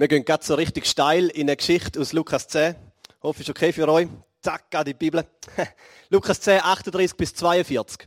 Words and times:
Wir 0.00 0.06
gehen 0.06 0.24
ganz 0.24 0.46
so 0.46 0.54
richtig 0.54 0.86
steil 0.86 1.26
in 1.26 1.48
eine 1.48 1.56
Geschichte 1.56 2.00
aus 2.00 2.12
Lukas 2.12 2.46
10. 2.46 2.76
Ich 2.76 3.14
hoffe, 3.20 3.40
ist 3.40 3.50
okay 3.50 3.72
für 3.72 3.88
euch. 3.88 4.06
Zack, 4.40 4.70
geht 4.70 4.86
die 4.86 4.94
Bibel. 4.94 5.26
Lukas 6.08 6.40
10, 6.40 6.60
38 6.62 7.16
bis 7.16 7.34
42. 7.34 8.06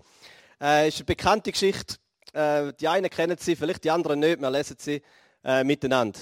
Äh, 0.62 0.88
ist 0.88 1.00
eine 1.00 1.04
bekannte 1.04 1.52
Geschichte. 1.52 1.96
Äh, 2.32 2.72
die 2.80 2.88
einen 2.88 3.10
kennen 3.10 3.38
sie, 3.38 3.58
vielleicht 3.58 3.84
die 3.84 3.92
anderen 3.92 4.22
nicht. 4.22 4.40
Wir 4.40 4.50
lesen 4.50 4.78
sie 4.80 5.02
äh, 5.44 5.66
miteinander. 5.66 6.18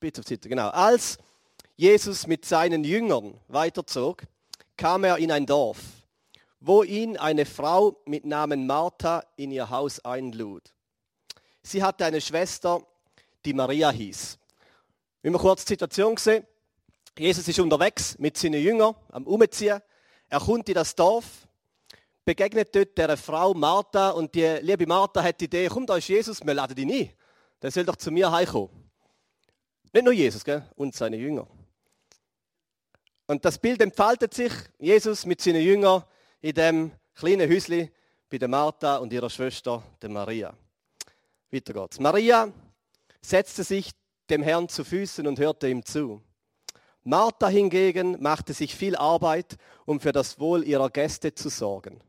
Bitte 0.00 0.20
auf 0.20 0.24
die 0.24 0.34
Seite, 0.34 0.48
genau. 0.48 0.70
Als 0.70 1.16
Jesus 1.76 2.26
mit 2.26 2.44
seinen 2.44 2.82
Jüngern 2.82 3.38
weiterzog, 3.46 4.24
kam 4.76 5.04
er 5.04 5.18
in 5.18 5.30
ein 5.30 5.46
Dorf, 5.46 5.78
wo 6.58 6.82
ihn 6.82 7.16
eine 7.18 7.46
Frau 7.46 8.02
mit 8.04 8.24
Namen 8.24 8.66
Martha 8.66 9.22
in 9.36 9.52
ihr 9.52 9.70
Haus 9.70 10.04
einlud. 10.04 10.74
Sie 11.62 11.84
hatte 11.84 12.04
eine 12.04 12.20
Schwester, 12.20 12.82
die 13.44 13.54
Maria 13.54 13.92
hieß. 13.92 14.38
Wenn 15.24 15.32
wir 15.32 15.38
kurz 15.38 15.64
die 15.64 15.70
Situation 15.70 16.18
sehen, 16.18 16.46
Jesus 17.18 17.48
ist 17.48 17.58
unterwegs 17.58 18.18
mit 18.18 18.36
seinen 18.36 18.62
Jüngern 18.62 18.94
am 19.10 19.26
Umziehen. 19.26 19.80
Er 20.28 20.38
kommt 20.38 20.68
in 20.68 20.74
das 20.74 20.94
Dorf, 20.94 21.48
begegnet 22.26 22.76
dort 22.76 22.98
der 22.98 23.16
Frau 23.16 23.54
Martha 23.54 24.10
und 24.10 24.34
die 24.34 24.58
liebe 24.60 24.86
Martha 24.86 25.22
hat 25.22 25.40
die 25.40 25.46
Idee, 25.46 25.68
komm, 25.68 25.86
da 25.86 25.96
ist 25.96 26.08
Jesus, 26.08 26.44
wir 26.44 26.52
laden 26.52 26.76
ihn 26.76 26.92
ein. 26.92 27.10
Der 27.62 27.70
soll 27.70 27.86
doch 27.86 27.96
zu 27.96 28.10
mir 28.10 28.30
heimkommen. 28.30 28.68
Nicht 29.94 30.04
nur 30.04 30.12
Jesus, 30.12 30.44
gell? 30.44 30.62
und 30.76 30.94
seine 30.94 31.16
Jünger. 31.16 31.46
Und 33.26 33.46
das 33.46 33.56
Bild 33.56 33.80
entfaltet 33.80 34.34
sich, 34.34 34.52
Jesus 34.78 35.24
mit 35.24 35.40
seinen 35.40 35.62
Jüngern 35.62 36.04
in 36.42 36.54
dem 36.54 36.92
kleinen 37.14 37.50
Häuschen 37.50 37.90
bei 38.28 38.36
der 38.36 38.48
Martha 38.48 38.96
und 38.98 39.10
ihrer 39.10 39.30
Schwester, 39.30 39.82
der 40.02 40.10
Maria. 40.10 40.54
Weiter 41.50 41.72
geht's. 41.72 41.98
Maria 41.98 42.52
setzte 43.22 43.64
sich 43.64 43.90
dem 44.30 44.42
Herrn 44.42 44.68
zu 44.68 44.84
Füßen 44.84 45.26
und 45.26 45.38
hörte 45.38 45.68
ihm 45.68 45.84
zu. 45.84 46.22
Martha 47.02 47.48
hingegen 47.48 48.20
machte 48.22 48.54
sich 48.54 48.74
viel 48.74 48.96
Arbeit, 48.96 49.56
um 49.84 50.00
für 50.00 50.12
das 50.12 50.40
Wohl 50.40 50.64
ihrer 50.64 50.88
Gäste 50.90 51.34
zu 51.34 51.50
sorgen. 51.50 52.00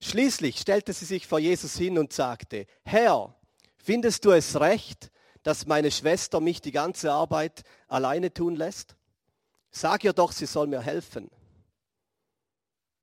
Schließlich 0.00 0.58
stellte 0.58 0.92
sie 0.92 1.06
sich 1.06 1.26
vor 1.26 1.38
Jesus 1.38 1.76
hin 1.76 1.98
und 1.98 2.12
sagte, 2.12 2.66
Herr, 2.84 3.34
findest 3.78 4.24
du 4.24 4.30
es 4.30 4.60
recht, 4.60 5.10
dass 5.42 5.66
meine 5.66 5.90
Schwester 5.90 6.40
mich 6.40 6.60
die 6.60 6.70
ganze 6.70 7.12
Arbeit 7.12 7.62
alleine 7.88 8.32
tun 8.32 8.54
lässt? 8.54 8.94
Sag 9.70 10.04
ihr 10.04 10.12
doch, 10.12 10.32
sie 10.32 10.46
soll 10.46 10.66
mir 10.66 10.82
helfen. 10.82 11.30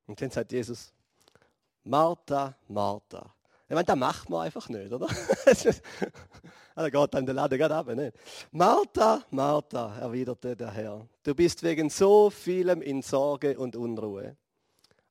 Und 0.07 0.21
dann 0.21 0.29
sagt 0.29 0.51
Jesus, 0.51 0.93
Martha, 1.83 2.55
Martha. 2.67 3.34
Ich 3.67 3.73
meine, 3.73 3.85
das 3.85 3.95
macht 3.95 4.29
man 4.29 4.41
einfach 4.41 4.69
nicht, 4.69 4.91
oder? 4.91 5.07
Da 6.75 6.89
geht 6.89 7.13
dann 7.13 7.25
der 7.25 7.33
Laden 7.33 7.57
gerade 7.57 7.75
ab. 7.75 7.87
Nicht? 7.87 8.17
Martha, 8.51 9.23
Martha, 9.29 9.97
erwiderte 9.97 10.57
der 10.57 10.71
Herr, 10.71 11.07
du 11.23 11.33
bist 11.33 11.63
wegen 11.63 11.89
so 11.89 12.29
vielem 12.29 12.81
in 12.81 13.01
Sorge 13.01 13.57
und 13.57 13.77
Unruhe. 13.77 14.35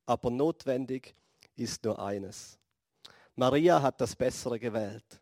Aber 0.04 0.30
notwendig 0.30 1.14
ist 1.56 1.82
nur 1.84 1.98
eines. 1.98 2.58
Maria 3.34 3.80
hat 3.80 3.98
das 4.00 4.14
Bessere 4.14 4.58
gewählt. 4.58 5.20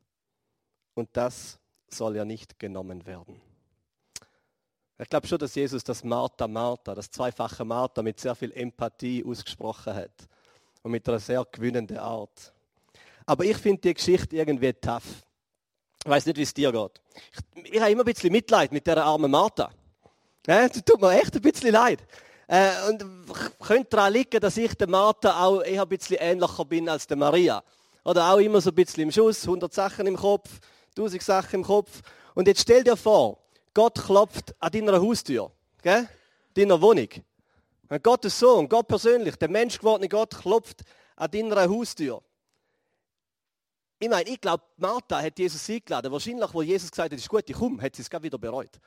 Und 0.95 1.11
das 1.13 1.59
soll 1.89 2.17
ja 2.17 2.25
nicht 2.25 2.59
genommen 2.59 3.07
werden. 3.07 3.41
Ich 4.99 5.09
glaube 5.09 5.27
schon, 5.27 5.39
dass 5.39 5.55
Jesus 5.55 5.83
das 5.85 6.05
Martha, 6.05 6.47
Martha, 6.47 6.95
das 6.95 7.11
zweifache 7.11 7.65
Martha 7.65 8.03
mit 8.03 8.21
sehr 8.21 8.35
viel 8.35 8.53
Empathie 8.53 9.25
ausgesprochen 9.25 9.95
hat. 9.95 10.29
Und 10.83 10.91
mit 10.91 11.09
einer 11.09 11.21
sehr 11.21 11.45
gewinnende 11.51 12.03
Art. 12.03 12.53
Aber 13.27 13.45
ich 13.45 13.57
finde 13.57 13.81
die 13.81 13.95
Geschichte 13.95 14.37
irgendwie 14.37 14.73
tough. 14.73 15.23
Ich 16.05 16.11
weiß 16.11 16.27
nicht, 16.27 16.37
wie 16.37 16.43
es 16.43 16.55
dir 16.55 16.73
geht. 16.73 17.01
Ich, 17.55 17.75
ich 17.75 17.81
habe 17.81 17.93
immer 17.93 18.03
ein 18.03 18.07
bisschen 18.07 18.33
Mitleid 18.33 18.73
mit 18.73 18.87
der 18.87 19.05
armen 19.05 19.31
Martha. 19.31 19.71
Ja, 20.47 20.69
das 20.69 20.85
tut 20.85 21.01
mir 21.01 21.13
echt 21.21 21.35
ein 21.35 21.43
bisschen 21.43 21.73
leid. 21.73 22.01
Äh, 22.49 22.71
und 22.89 23.05
könnte 23.61 23.91
daran 23.91 24.13
liegen, 24.13 24.41
dass 24.41 24.57
ich 24.57 24.75
der 24.75 24.89
Martha 24.89 25.45
auch 25.45 25.63
eher 25.63 25.83
ein 25.83 25.89
bisschen 25.89 26.19
ähnlicher 26.21 26.65
bin 26.65 26.89
als 26.89 27.07
der 27.07 27.17
Maria. 27.17 27.63
Oder 28.05 28.33
auch 28.33 28.39
immer 28.39 28.61
so 28.61 28.71
ein 28.71 28.75
bisschen 28.75 29.05
im 29.05 29.13
Schuss, 29.13 29.45
100 29.45 29.73
Sachen 29.73 30.07
im 30.07 30.17
Kopf, 30.17 30.51
1000 30.97 31.23
Sachen 31.23 31.61
im 31.61 31.63
Kopf. 31.65 32.01
Und 32.35 32.49
jetzt 32.49 32.63
stell 32.63 32.83
dir 32.83 32.97
vor, 32.97 33.39
Gott 33.73 33.95
klopft 33.95 34.55
an 34.59 34.73
deiner 34.73 35.01
Haustür, 35.01 35.53
gell? 35.83 36.09
deiner 36.55 36.81
Wohnung. 36.81 37.09
Gottes 38.03 38.39
Sohn, 38.39 38.69
Gott 38.69 38.89
persönlich, 38.89 39.37
der 39.37 39.49
menschgewordene 39.49 40.09
Gott 40.09 40.37
klopft 40.37 40.83
an 41.17 41.31
deiner 41.31 41.69
Haustür. 41.69 42.23
Ich 44.03 44.09
meine, 44.09 44.29
ich 44.29 44.41
glaube, 44.41 44.65
Martha 44.79 45.23
hat 45.23 45.39
Jesus 45.39 45.71
eingeladen. 45.71 46.11
Wahrscheinlich, 46.11 46.53
wo 46.53 46.61
Jesus 46.61 46.91
gesagt 46.91 47.13
hat, 47.13 47.17
ist 47.17 47.29
gut, 47.29 47.49
ich 47.49 47.55
komme, 47.55 47.81
hat 47.81 47.95
sie 47.95 48.03
es 48.03 48.11
gerade 48.11 48.25
wieder 48.25 48.37
bereut. 48.37 48.81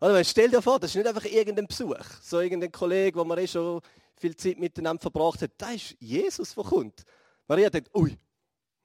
Oder 0.00 0.24
stell 0.24 0.48
dir 0.48 0.62
vor, 0.62 0.80
das 0.80 0.92
ist 0.92 0.96
nicht 0.96 1.06
einfach 1.06 1.26
irgendein 1.26 1.66
Besuch, 1.66 2.02
so 2.22 2.40
irgendein 2.40 2.72
Kollege, 2.72 3.18
wo 3.18 3.22
man 3.22 3.36
eh 3.36 3.46
schon 3.46 3.82
viel 4.16 4.34
Zeit 4.34 4.58
miteinander 4.58 5.02
verbracht 5.02 5.42
hat. 5.42 5.50
Da 5.58 5.72
ist 5.72 5.94
Jesus, 6.00 6.54
der 6.54 6.64
kommt. 6.64 7.02
Maria 7.46 7.68
denkt, 7.68 7.94
ui, 7.94 8.16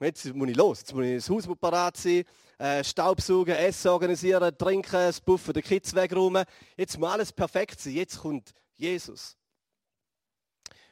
jetzt 0.01 0.25
muss 0.35 0.49
ich 0.49 0.57
los, 0.57 0.79
jetzt 0.81 0.93
muss 0.93 1.05
ich 1.05 1.15
das 1.15 1.29
Haus 1.29 1.57
parat 1.57 1.95
sein, 1.95 2.25
äh, 2.57 2.83
Staubsaugen, 2.83 3.55
Essen 3.55 3.87
organisieren, 3.87 4.57
trinken, 4.57 4.91
das 4.91 5.21
Buffen 5.21 5.53
der 5.53 5.63
Kids 5.63 5.95
wegräumen. 5.95 6.43
Jetzt 6.75 6.99
muss 6.99 7.09
alles 7.11 7.31
perfekt 7.31 7.79
sein, 7.79 7.93
jetzt 7.93 8.19
kommt 8.19 8.51
Jesus. 8.75 9.37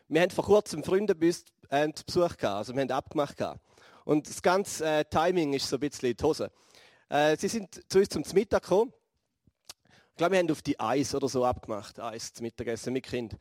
Wir 0.07 0.21
haben 0.21 0.31
vor 0.31 0.45
kurzem 0.45 0.85
Freunde 0.85 1.13
bei 1.15 1.27
uns 1.27 1.43
äh, 1.67 1.89
Besuch 2.05 2.37
gehabt, 2.37 2.43
also 2.45 2.73
wir 2.73 2.81
haben 2.81 2.91
abgemacht 2.91 3.35
gehabt. 3.35 3.59
Und 4.05 4.29
das 4.29 4.41
ganze 4.41 4.85
äh, 4.85 5.05
Timing 5.05 5.53
ist 5.53 5.67
so 5.67 5.75
ein 5.77 5.79
bisschen 5.81 6.11
in 6.11 6.15
die 6.15 6.23
Hose. 6.23 6.51
Äh, 7.09 7.35
sie 7.37 7.47
sind 7.47 7.81
zu 7.91 7.99
uns 7.99 8.09
zum 8.09 8.23
Mittag 8.33 8.63
gekommen. 8.63 8.93
Ich 10.11 10.17
glaube, 10.17 10.33
wir 10.33 10.39
haben 10.39 10.51
auf 10.51 10.61
die 10.61 10.79
Eis 10.79 11.13
oder 11.13 11.27
so 11.27 11.43
abgemacht. 11.43 11.99
Eis 11.99 12.31
zum 12.31 12.45
Mittagessen 12.45 12.93
mit 12.93 13.03
Kind. 13.03 13.35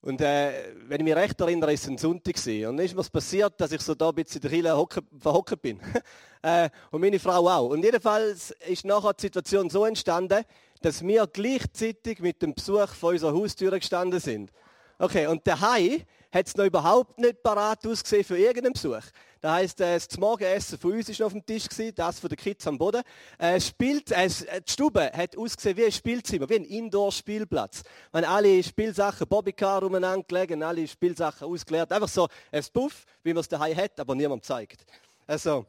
Und 0.00 0.20
äh, 0.20 0.74
wenn 0.88 1.00
ich 1.00 1.04
mich 1.04 1.14
recht 1.14 1.40
erinnere, 1.40 1.74
ist 1.74 1.84
es 1.84 1.88
ein 1.88 1.98
Sonntag 1.98 2.34
gewesen. 2.34 2.66
Und 2.66 2.78
dann 2.78 2.86
ist 2.86 2.96
mir 2.96 3.04
passiert, 3.04 3.60
dass 3.60 3.70
ich 3.70 3.80
so 3.82 3.94
da 3.94 4.08
ein 4.08 4.14
bisschen 4.16 4.42
in 4.42 4.48
der 4.48 4.50
Kille 4.50 4.88
verhockt 5.20 5.62
bin. 5.62 5.78
äh, 6.42 6.70
und 6.90 7.00
meine 7.00 7.20
Frau 7.20 7.48
auch. 7.48 7.68
Und 7.68 7.84
jedenfalls 7.84 8.50
ist 8.66 8.84
nachher 8.84 9.12
die 9.12 9.22
Situation 9.22 9.70
so 9.70 9.84
entstanden, 9.84 10.44
dass 10.80 11.06
wir 11.06 11.26
gleichzeitig 11.28 12.18
mit 12.18 12.42
dem 12.42 12.54
Besuch 12.54 12.88
von 12.88 13.12
unserer 13.12 13.32
Haustür 13.32 13.78
gestanden 13.78 14.18
sind. 14.18 14.50
Okay, 14.98 15.28
und 15.28 15.46
der 15.46 15.60
Hai 15.60 16.04
hat 16.32 16.46
es 16.48 16.56
noch 16.56 16.64
überhaupt 16.64 17.18
nicht 17.18 17.42
parat 17.42 17.86
ausgesehen 17.86 18.24
für 18.24 18.38
irgendeinen 18.38 18.72
Besuch. 18.72 19.02
Das 19.42 19.50
heisst, 19.54 19.80
äh, 19.80 19.94
das 19.94 20.18
Morgenessen 20.18 20.78
von 20.78 20.92
uns 20.92 21.18
war 21.18 21.26
auf 21.26 21.32
dem 21.32 21.44
Tisch, 21.44 21.66
das 21.96 22.20
von 22.20 22.28
den 22.30 22.38
Kids 22.38 22.64
am 22.68 22.78
Boden. 22.78 23.02
Äh, 23.38 23.60
Spielt, 23.60 24.12
äh, 24.12 24.28
die 24.28 24.72
Stube 24.72 25.10
hat 25.12 25.36
ausgesehen 25.36 25.76
wie 25.78 25.86
ein 25.86 25.90
Spielzimmer, 25.90 26.48
wie 26.48 26.54
ein 26.54 26.64
Indoor-Spielplatz. 26.64 27.82
Man 28.12 28.24
alle 28.24 28.62
Spielsachen, 28.62 29.26
Bobbycar 29.26 29.82
umeinander 29.82 30.22
gelegen, 30.22 30.62
alle 30.62 30.86
Spielsachen 30.86 31.48
ausgeleert. 31.48 31.90
Einfach 31.90 32.08
so 32.08 32.28
ein 32.52 32.64
Puff, 32.72 33.04
wie 33.24 33.34
man 33.34 33.40
es 33.40 33.48
daheim 33.48 33.76
hat, 33.76 33.98
aber 33.98 34.14
niemand 34.14 34.44
zeigt. 34.44 34.86
Also, 35.26 35.66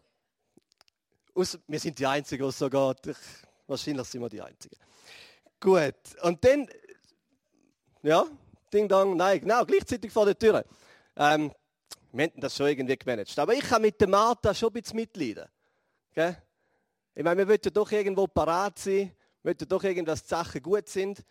aus, 1.33 1.57
wir 1.65 1.79
sind 1.79 1.97
die 1.97 2.05
Einzigen, 2.05 2.45
was 2.45 2.59
so 2.59 2.69
geht. 2.69 3.15
Wahrscheinlich 3.65 4.07
sind 4.07 4.21
wir 4.21 4.29
die 4.29 4.41
Einzigen. 4.41 4.77
Gut, 5.59 5.95
und 6.21 6.45
dann, 6.45 6.69
ja, 8.03 8.27
Ding 8.71 8.87
Dong, 8.87 9.17
nein, 9.17 9.39
genau, 9.39 9.65
gleichzeitig 9.65 10.11
vor 10.11 10.27
der 10.27 10.37
Tür. 10.37 10.63
Ähm, 11.15 11.51
wir 12.13 12.25
hätten 12.25 12.41
das 12.41 12.55
schon 12.55 12.67
irgendwie 12.67 12.95
gemanagt. 12.95 13.37
Aber 13.39 13.53
ich 13.53 13.61
kann 13.61 13.81
mit 13.81 13.99
der 13.99 14.07
Martha 14.07 14.53
schon 14.53 14.69
ein 14.69 14.73
bisschen 14.73 14.97
mitleiden. 14.97 15.45
Okay? 16.11 16.35
Ich 17.15 17.23
meine, 17.23 17.39
wir 17.39 17.47
wollten 17.47 17.73
doch 17.73 17.91
irgendwo 17.91 18.27
parat 18.27 18.77
sein, 18.77 19.11
wir 19.41 19.49
wollten 19.49 19.67
doch 19.67 19.83
irgendwas, 19.83 20.21
die 20.21 20.29
Sachen 20.29 20.61
gut 20.61 20.87
sind. 20.87 21.23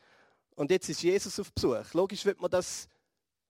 Und 0.57 0.71
jetzt 0.71 0.89
ist 0.89 1.03
Jesus 1.03 1.39
auf 1.39 1.53
Besuch. 1.53 1.95
Logisch 1.95 2.25
wird 2.25 2.41
man, 2.41 2.51
dass 2.51 2.89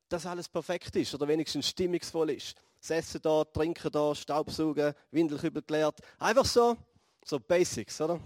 das 0.09 0.26
alles 0.26 0.48
perfekt 0.48 0.94
ist 0.97 1.15
oder 1.15 1.26
wenigstens 1.26 1.69
stimmungsvoll 1.69 2.31
ist. 2.31 2.54
Das 2.81 2.91
Essen 2.91 3.22
da, 3.22 3.44
Trinken 3.44 3.91
da, 3.91 4.14
Staubsaugen, 4.14 4.94
Windelkübel 5.10 5.62
geleert. 5.62 6.00
Einfach 6.19 6.44
so, 6.44 6.76
so 7.25 7.41
Basics, 7.41 7.99
oder? 8.00 8.20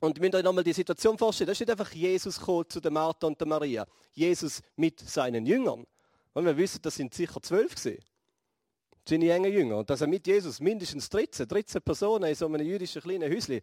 Und 0.00 0.16
ihr 0.16 0.22
müsst 0.22 0.34
euch 0.34 0.42
nochmal 0.42 0.64
die 0.64 0.72
Situation 0.72 1.18
vorstellen. 1.18 1.46
Da 1.46 1.52
ist 1.52 1.60
nicht 1.60 1.70
einfach 1.70 1.92
Jesus 1.92 2.40
zu 2.68 2.80
der 2.80 2.90
Martha 2.90 3.26
und 3.26 3.38
der 3.38 3.46
Maria. 3.46 3.86
Jesus 4.12 4.62
mit 4.74 4.98
seinen 5.00 5.44
Jüngern. 5.46 5.86
Und 6.34 6.44
wir 6.44 6.56
wissen, 6.56 6.80
das 6.82 6.94
sind 6.94 7.12
sicher 7.14 7.40
zwölf 7.42 7.74
gewesen. 7.74 8.02
Seine 9.06 9.32
engen 9.32 9.52
Jünger. 9.52 9.78
Und 9.78 9.90
dass 9.90 10.00
er 10.00 10.06
mit 10.06 10.26
Jesus 10.26 10.60
mindestens 10.60 11.08
13, 11.08 11.48
13 11.48 11.82
Personen 11.82 12.28
in 12.28 12.34
so 12.34 12.46
einem 12.46 12.64
jüdischen 12.64 13.02
kleinen 13.02 13.32
Häuschen, 13.32 13.60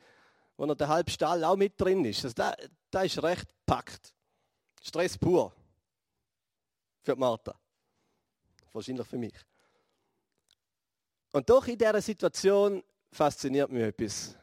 wo 0.57 0.66
noch 0.66 0.75
der 0.75 0.89
halbe 0.89 1.10
Stall 1.10 1.44
auch 1.44 1.56
mit 1.56 1.80
drin 1.80 2.04
ist. 2.06 2.24
Also 2.25 2.33
das, 2.36 2.56
das 2.92 3.06
ist 3.06 3.24
recht 3.24 3.48
packt. 3.66 4.13
Stress 4.81 5.18
pur. 5.18 5.54
Für 7.01 7.16
Martha. 7.16 7.57
Wahrscheinlich 8.74 9.07
für 9.07 9.18
mich. 9.18 9.33
Und 11.31 11.50
doch 11.50 11.68
in 11.68 11.77
dieser 11.77 12.01
Situation 12.01 12.83
fasziniert 13.12 13.71
mich 13.71 13.83
etwas. 13.83 14.36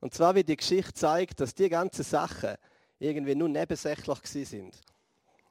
Und 0.00 0.12
zwar, 0.12 0.34
wie 0.34 0.44
die 0.44 0.56
Geschichte 0.56 0.92
zeigt, 0.92 1.40
dass 1.40 1.54
die 1.54 1.68
ganzen 1.68 2.04
Sachen 2.04 2.56
irgendwie 2.98 3.34
nur 3.34 3.48
nebensächlich 3.48 4.18
sind. 4.24 4.80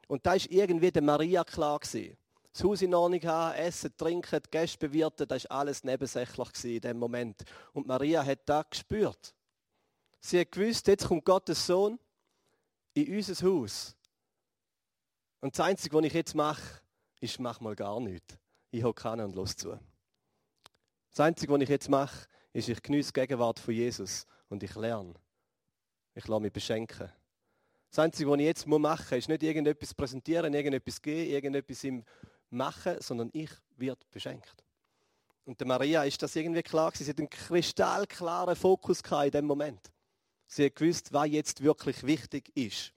Und 0.08 0.26
da 0.26 0.34
ist 0.34 0.48
irgendwie 0.48 0.92
der 0.92 1.02
Maria 1.02 1.44
klar 1.44 1.80
gewesen. 1.80 2.18
Das 2.52 2.64
Haus 2.64 2.82
in 2.84 2.94
Ordnung 2.94 3.22
haben, 3.24 3.56
essen, 3.56 3.96
trinken, 3.98 4.42
Gäste 4.52 4.78
bewirten, 4.78 5.28
das 5.28 5.44
ist 5.44 5.52
alles 5.52 5.84
nebensächlich 5.84 6.66
in 6.66 6.82
dem 6.82 7.00
Moment. 7.00 7.44
Und 7.74 7.88
Maria 7.88 8.24
hat 8.24 8.42
das 8.46 8.70
gespürt. 8.70 9.34
Sie 10.20 10.40
hat 10.40 10.52
gewusst, 10.52 10.88
jetzt 10.88 11.08
kommt 11.08 11.26
Gottes 11.26 11.66
Sohn 11.66 12.00
in 12.94 13.16
unser 13.16 13.48
Haus. 13.48 13.96
Und 15.42 15.58
das 15.58 15.66
Einzige, 15.66 15.98
was 15.98 16.06
ich 16.06 16.14
jetzt 16.14 16.36
mache, 16.36 16.82
ist, 17.20 17.40
mach 17.40 17.60
mal 17.60 17.76
gar 17.76 18.00
nichts. 18.00 18.38
Ich 18.70 18.84
hocke 18.84 19.10
an 19.10 19.20
und 19.22 19.36
los 19.36 19.56
zu. 19.56 19.78
Das 21.10 21.20
Einzige, 21.20 21.52
was 21.52 21.62
ich 21.62 21.70
jetzt 21.70 21.90
mache, 21.90 22.28
ist, 22.54 22.70
ich 22.70 22.82
genieße 22.82 23.12
die 23.12 23.20
Gegenwart 23.20 23.60
von 23.60 23.74
Jesus 23.74 24.26
und 24.50 24.64
ich 24.64 24.76
lerne. 24.76 25.14
Ich 26.16 26.28
lasse 26.28 26.42
mich 26.42 26.54
beschenken. 26.54 27.12
Das 27.94 28.00
Einzige, 28.00 28.28
was 28.32 28.40
ich 28.40 28.46
jetzt 28.46 28.66
machen 28.66 29.06
muss, 29.08 29.12
ist 29.12 29.30
nicht 29.30 29.44
irgendetwas 29.44 29.94
präsentieren, 29.94 30.52
irgendetwas 30.52 31.00
geben, 31.00 31.30
irgendetwas 31.30 31.84
ihm 31.84 32.04
machen, 32.50 33.00
sondern 33.00 33.30
ich 33.34 33.52
werde 33.78 34.02
beschenkt. 34.10 34.64
Und 35.46 35.60
der 35.60 35.68
Maria 35.68 36.04
ist 36.04 36.20
das 36.24 36.36
irgendwie 36.36 36.64
klar 36.64 36.92
Sie 36.96 37.08
hat 37.08 37.20
einen 37.20 37.30
kristallklaren 37.30 38.56
Fokus 38.56 39.02
in 39.26 39.30
dem 39.30 39.46
Moment. 39.46 39.92
Sie 40.48 40.66
hat 40.66 40.76
gewusst, 40.76 41.14
was 41.14 41.30
jetzt 41.30 41.62
wirklich 41.62 42.02
wichtig 42.02 42.52
ist. 42.58 42.92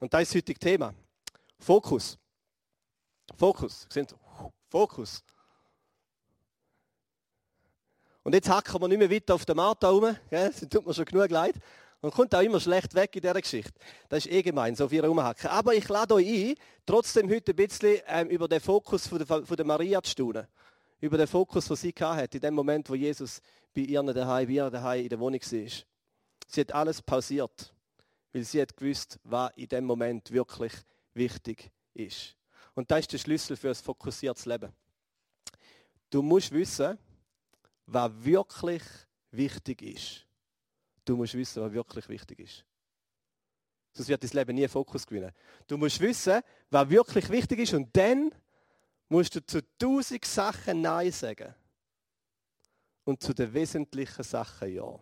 Und 0.00 0.12
das 0.12 0.22
ist 0.22 0.30
das 0.30 0.38
heutige 0.38 0.58
Thema. 0.58 0.94
Fokus. 1.60 2.18
Fokus. 3.38 3.86
Sehen 3.88 4.08
Fokus. 4.68 5.22
Und 8.24 8.34
jetzt 8.34 8.48
hacken 8.48 8.80
wir 8.80 8.88
nicht 8.88 8.98
mehr 8.98 9.10
weiter 9.10 9.36
auf 9.36 9.44
der 9.44 9.54
Martha 9.54 9.88
rum. 9.88 10.16
Gell? 10.30 10.52
Sie 10.52 10.68
tut 10.68 10.84
mir 10.84 10.94
schon 10.94 11.04
genug 11.04 11.30
leid. 11.30 11.54
Und 12.02 12.12
kommt 12.12 12.34
auch 12.34 12.40
immer 12.40 12.58
schlecht 12.58 12.94
weg 12.94 13.14
in 13.14 13.22
dieser 13.22 13.40
Geschichte. 13.40 13.72
Das 14.08 14.26
ist 14.26 14.32
eh 14.32 14.42
gemein, 14.42 14.74
so 14.74 14.88
viel 14.88 15.04
rumhacken. 15.04 15.48
Aber 15.48 15.72
ich 15.72 15.88
lade 15.88 16.14
euch 16.14 16.26
ein, 16.26 16.54
trotzdem 16.84 17.30
heute 17.30 17.52
ein 17.52 17.56
bisschen 17.56 18.00
ähm, 18.08 18.28
über 18.28 18.48
den 18.48 18.60
Fokus 18.60 19.06
von 19.06 19.18
der, 19.18 19.26
von 19.26 19.56
der 19.56 19.64
Maria 19.64 20.02
zu 20.02 20.10
staunen. 20.10 20.48
Über 21.00 21.16
den 21.16 21.28
Fokus, 21.28 21.68
den 21.68 21.76
sie 21.76 21.94
hatte, 22.00 22.38
in 22.38 22.40
dem 22.40 22.54
Moment, 22.54 22.90
wo 22.90 22.96
Jesus 22.96 23.40
bei 23.72 23.82
ihr 23.82 24.02
daheim, 24.02 24.48
bei 24.48 24.52
ihr 24.52 24.68
daheim 24.68 25.02
in 25.04 25.08
der 25.10 25.20
Wohnung 25.20 25.40
war. 25.40 25.70
Sie 26.48 26.60
hat 26.60 26.72
alles 26.72 27.00
pausiert, 27.00 27.72
weil 28.32 28.42
sie 28.42 28.60
hat 28.60 28.76
gewusst, 28.76 29.20
was 29.22 29.52
in 29.54 29.68
dem 29.68 29.84
Moment 29.84 30.32
wirklich 30.32 30.72
wichtig 31.14 31.70
ist. 31.94 32.36
Und 32.74 32.90
das 32.90 33.00
ist 33.00 33.12
der 33.12 33.18
Schlüssel 33.18 33.56
für 33.56 33.68
ein 33.68 33.74
fokussiertes 33.76 34.44
Leben. 34.46 34.72
Du 36.10 36.20
musst 36.20 36.50
wissen, 36.50 36.98
was 37.86 38.10
wirklich 38.18 38.82
wichtig 39.30 39.82
ist. 39.82 40.26
Du 41.04 41.16
musst 41.16 41.34
wissen, 41.34 41.62
was 41.62 41.72
wirklich 41.72 42.08
wichtig 42.08 42.40
ist. 42.40 42.64
Sonst 43.92 44.08
wird 44.08 44.22
dein 44.22 44.30
Leben 44.30 44.54
nie 44.54 44.68
Fokus 44.68 45.06
gewinnen. 45.06 45.32
Du 45.66 45.76
musst 45.76 46.00
wissen, 46.00 46.40
was 46.70 46.88
wirklich 46.88 47.28
wichtig 47.28 47.58
ist 47.58 47.74
und 47.74 47.94
dann 47.94 48.34
musst 49.08 49.34
du 49.34 49.44
zu 49.44 49.60
tausend 49.78 50.24
Sachen 50.24 50.80
Nein 50.80 51.12
sagen. 51.12 51.54
Und 53.04 53.22
zu 53.22 53.34
den 53.34 53.52
wesentlichen 53.52 54.22
Sachen 54.22 54.72
Ja. 54.72 54.98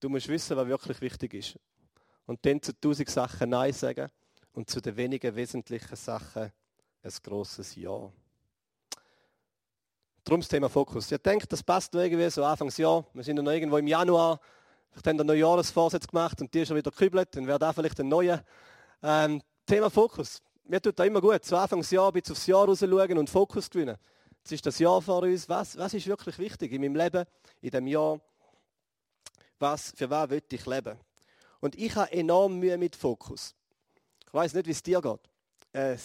Du 0.00 0.08
musst 0.08 0.28
wissen, 0.28 0.56
was 0.56 0.66
wirklich 0.66 1.00
wichtig 1.00 1.34
ist. 1.34 1.58
Und 2.24 2.44
dann 2.44 2.62
zu 2.62 2.72
tausend 2.78 3.10
Sachen 3.10 3.50
Nein 3.50 3.72
sagen 3.72 4.10
und 4.52 4.68
zu 4.68 4.80
den 4.80 4.96
wenigen 4.96 5.34
wesentlichen 5.36 5.96
Sachen 5.96 6.52
ein 7.02 7.12
großes 7.22 7.76
Ja. 7.76 8.12
Darum 10.28 10.42
das 10.42 10.48
Thema 10.48 10.68
Fokus. 10.68 11.10
Ich 11.10 11.22
denke, 11.22 11.46
das 11.46 11.62
passt 11.62 11.94
noch 11.94 12.02
irgendwie 12.02 12.28
so 12.28 12.44
Anfangsjahr. 12.44 13.02
Wir 13.14 13.24
sind 13.24 13.42
noch 13.42 13.50
irgendwo 13.50 13.78
im 13.78 13.86
Januar. 13.86 14.38
Vielleicht 14.90 15.06
haben 15.06 15.16
wir 15.16 15.24
Neujahresvorsatz 15.24 16.06
gemacht 16.06 16.38
und 16.42 16.52
die 16.52 16.60
ist 16.60 16.68
schon 16.68 16.76
wieder 16.76 16.90
gekübelt. 16.90 17.34
Dann 17.34 17.46
wäre 17.46 17.58
da 17.58 17.72
vielleicht 17.72 17.98
ein 17.98 18.10
neuer. 18.10 18.44
Ähm, 19.02 19.40
Thema 19.64 19.88
Fokus. 19.88 20.42
Mir 20.64 20.82
tut 20.82 20.98
da 20.98 21.04
immer 21.04 21.22
gut. 21.22 21.46
So 21.46 21.56
Anfangsjahr 21.56 22.12
bis 22.12 22.30
aufs 22.30 22.46
Jahr 22.46 22.66
raus 22.66 22.80
schauen 22.80 23.16
und 23.16 23.30
Fokus 23.30 23.70
gewinnen. 23.70 23.96
Jetzt 24.40 24.52
ist 24.52 24.66
das 24.66 24.78
Jahr 24.78 25.00
vor 25.00 25.22
uns. 25.22 25.48
Was, 25.48 25.78
was 25.78 25.94
ist 25.94 26.06
wirklich 26.06 26.38
wichtig 26.38 26.72
in 26.72 26.82
meinem 26.82 26.96
Leben, 26.96 27.24
in 27.62 27.70
dem 27.70 27.86
Jahr? 27.86 28.20
Was, 29.58 29.94
für 29.96 30.10
was 30.10 30.28
will 30.28 30.42
ich 30.52 30.66
leben? 30.66 30.98
Und 31.60 31.74
ich 31.74 31.96
habe 31.96 32.12
enorm 32.12 32.58
Mühe 32.58 32.76
mit 32.76 32.96
Fokus. 32.96 33.54
Ich 34.26 34.34
weiß 34.34 34.52
nicht, 34.52 34.66
wie 34.66 34.72
es 34.72 34.82
dir 34.82 35.00
geht. 35.00 35.20
Äh, 35.72 35.96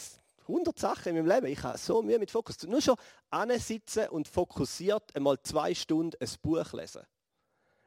100 0.48 0.78
Sachen 0.78 1.10
in 1.10 1.16
meinem 1.16 1.36
Leben. 1.36 1.48
Ich 1.48 1.63
habe 1.63 1.78
so 1.78 2.01
Mühe 2.01 2.19
mit 2.19 2.31
Fokus. 2.31 2.62
Nur 2.63 2.81
schon 2.81 2.95
sitzen 3.57 4.10
und 4.10 4.28
fokussiert 4.28 5.16
einmal 5.16 5.42
zwei 5.42 5.74
Stunden 5.74 6.18
ein 6.19 6.30
Buch 6.42 6.74
lesen. 6.74 7.04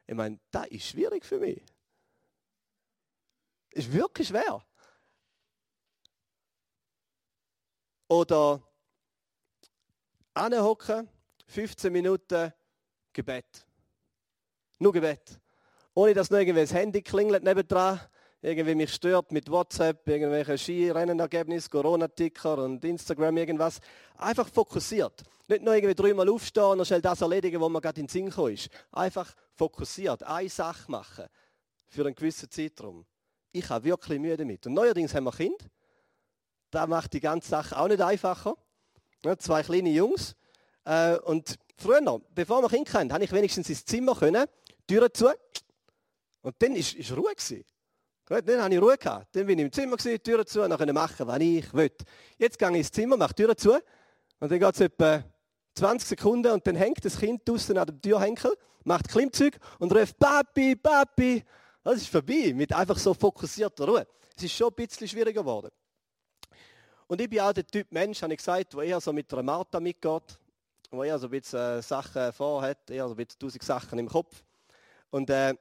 Ich 0.05 0.15
meine, 0.15 0.39
das 0.51 0.67
ist 0.67 0.87
schwierig 0.87 1.25
für 1.25 1.39
mich. 1.39 1.61
Ist 3.71 3.91
wirklich 3.91 4.29
schwer. 4.29 4.63
Oder 8.07 8.61
anhocken, 10.33 11.09
15 11.47 11.91
Minuten 11.91 12.53
Gebet. 13.11 13.65
Nur 14.79 14.93
Gebet. 14.93 15.39
Ohne 15.93 16.13
dass 16.13 16.29
noch 16.29 16.37
irgendwie 16.37 16.61
das 16.61 16.73
Handy 16.73 17.01
klingelt 17.01 17.43
nebendran 17.43 17.99
irgendwie 18.47 18.75
mich 18.75 18.93
stört 18.93 19.31
mit 19.33 19.51
WhatsApp, 19.51 20.07
irgendwelche 20.07 20.57
Skirennenergebnisse, 20.57 21.69
Corona-Ticker 21.69 22.57
und 22.59 22.83
Instagram 22.85 23.35
irgendwas. 23.35 23.79
Einfach 24.17 24.47
fokussiert. 24.47 25.23
Nicht 25.49 25.63
nur 25.63 25.75
irgendwie 25.75 25.95
dreimal 25.95 26.29
aufstehen 26.29 26.79
und 26.79 26.85
schnell 26.85 27.01
das 27.01 27.21
erledigen, 27.21 27.59
wo 27.59 27.67
man 27.67 27.81
gerade 27.81 27.99
in 27.99 28.07
den 28.07 28.11
Sinn 28.11 28.25
gekommen 28.27 28.53
ist. 28.53 28.69
Einfach 28.91 29.33
fokussiert. 29.53 30.23
Eine 30.23 30.47
Sache 30.47 30.89
machen. 30.89 31.25
Für 31.87 32.05
einen 32.05 32.15
gewissen 32.15 32.49
Zeitraum. 32.49 33.05
Ich 33.51 33.69
habe 33.69 33.83
wirklich 33.83 34.19
Mühe 34.19 34.37
damit. 34.37 34.65
Und 34.65 34.73
neuerdings 34.73 35.13
haben 35.13 35.25
wir 35.25 35.33
Kind. 35.33 35.69
Da 36.71 36.87
macht 36.87 37.13
die 37.13 37.19
ganze 37.19 37.49
Sache 37.49 37.77
auch 37.77 37.87
nicht 37.87 38.01
einfacher. 38.01 38.55
Ja, 39.25 39.37
zwei 39.37 39.61
kleine 39.61 39.89
Jungs. 39.89 40.35
Äh, 40.85 41.17
und 41.17 41.57
früher, 41.77 42.21
bevor 42.33 42.61
wir 42.61 42.69
Kind 42.69 42.93
hatten, 42.93 43.11
habe 43.11 43.25
ich 43.25 43.31
wenigstens 43.33 43.69
ins 43.69 43.83
Zimmer 43.83 44.15
können, 44.15 44.45
Türen 44.87 45.13
zu. 45.13 45.27
Und 46.41 46.55
dann 46.59 46.75
war 46.75 47.17
Ruhe. 47.17 47.35
Gewesen. 47.35 47.65
Gut, 48.29 48.43
dann 48.45 48.61
hatte 48.61 48.75
ich 48.75 48.81
Ruhe. 48.81 48.97
Gehabt. 48.97 49.33
Dann 49.33 49.45
bin 49.47 49.57
ich 49.57 49.65
im 49.65 49.71
Zimmer, 49.71 49.95
gewesen, 49.95 50.21
Türen 50.21 50.45
zu 50.45 50.61
und 50.61 50.69
dann 50.69 50.93
machen, 50.93 51.25
was 51.25 51.39
ich 51.39 51.73
will. 51.73 51.91
Jetzt 52.37 52.59
gehe 52.59 52.69
ich 52.71 52.75
ins 52.75 52.91
Zimmer, 52.91 53.15
mache 53.15 53.33
die 53.33 53.43
Türen 53.43 53.57
zu 53.57 53.71
und 53.71 54.51
dann 54.51 54.59
geht 54.59 54.73
es 54.73 54.81
etwa 54.81 55.23
20 55.75 56.09
Sekunden 56.09 56.51
und 56.51 56.67
dann 56.67 56.75
hängt 56.75 57.05
das 57.05 57.17
Kind 57.17 57.47
draußen 57.47 57.77
an 57.77 57.85
dem 57.85 58.01
Türhenkel, 58.01 58.51
macht 58.83 59.07
Klimmzüg 59.07 59.57
und 59.79 59.95
ruft 59.95 60.19
Papi, 60.19 60.75
Papi. 60.75 61.41
Das 61.81 61.95
ist 62.01 62.09
vorbei, 62.09 62.51
mit 62.53 62.73
einfach 62.73 62.97
so 62.97 63.13
fokussierter 63.13 63.87
Ruhe. 63.87 64.05
Es 64.35 64.43
ist 64.43 64.51
schon 64.51 64.67
ein 64.67 64.75
bisschen 64.75 65.07
schwieriger 65.07 65.41
geworden. 65.41 65.71
Und 67.07 67.21
ich 67.21 67.29
bin 67.29 67.39
auch 67.39 67.53
der 67.53 67.65
Typ 67.65 67.89
Mensch, 67.93 68.21
habe 68.21 68.33
ich 68.33 68.39
gesagt, 68.39 68.73
der 68.73 68.81
eher 68.81 68.99
so 68.99 69.13
mit 69.13 69.31
einer 69.31 69.41
Martha 69.41 69.79
mitgeht, 69.79 70.37
der 70.91 71.03
eher 71.03 71.17
so 71.17 71.27
ein 71.27 71.31
bisschen 71.31 71.79
äh, 71.79 71.81
Sachen 71.81 72.33
vorhat, 72.33 72.89
eher 72.89 73.07
so 73.07 73.13
ein 73.13 73.15
bisschen 73.15 73.39
tausend 73.39 73.63
Sachen 73.63 73.97
im 73.99 74.09
Kopf. 74.09 74.43
Und 75.11 75.29
äh, 75.29 75.55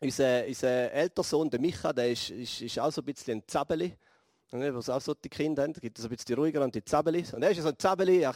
unser, 0.00 0.46
unser 0.46 0.92
älterer 0.92 1.24
Sohn, 1.24 1.50
der 1.50 1.60
Micha, 1.60 1.92
der 1.92 2.10
ist, 2.10 2.30
ist, 2.30 2.60
ist 2.62 2.78
auch 2.78 2.90
so 2.90 3.02
ein 3.02 3.04
bisschen 3.04 3.38
ein 3.38 3.42
Zabeli. 3.46 3.96
Was 4.52 4.90
auch 4.90 5.00
so 5.00 5.14
die 5.14 5.28
Kinder 5.28 5.62
haben, 5.62 5.72
gibt 5.74 5.96
es 5.96 6.04
ein 6.04 6.10
bisschen 6.10 6.34
ruhiger 6.34 6.62
und 6.64 6.74
die 6.74 6.84
Zabeli. 6.84 7.24
Und 7.32 7.42
er 7.42 7.52
ist 7.52 7.62
so 7.62 7.68
ein 7.68 7.78
Zabeli, 7.78 8.26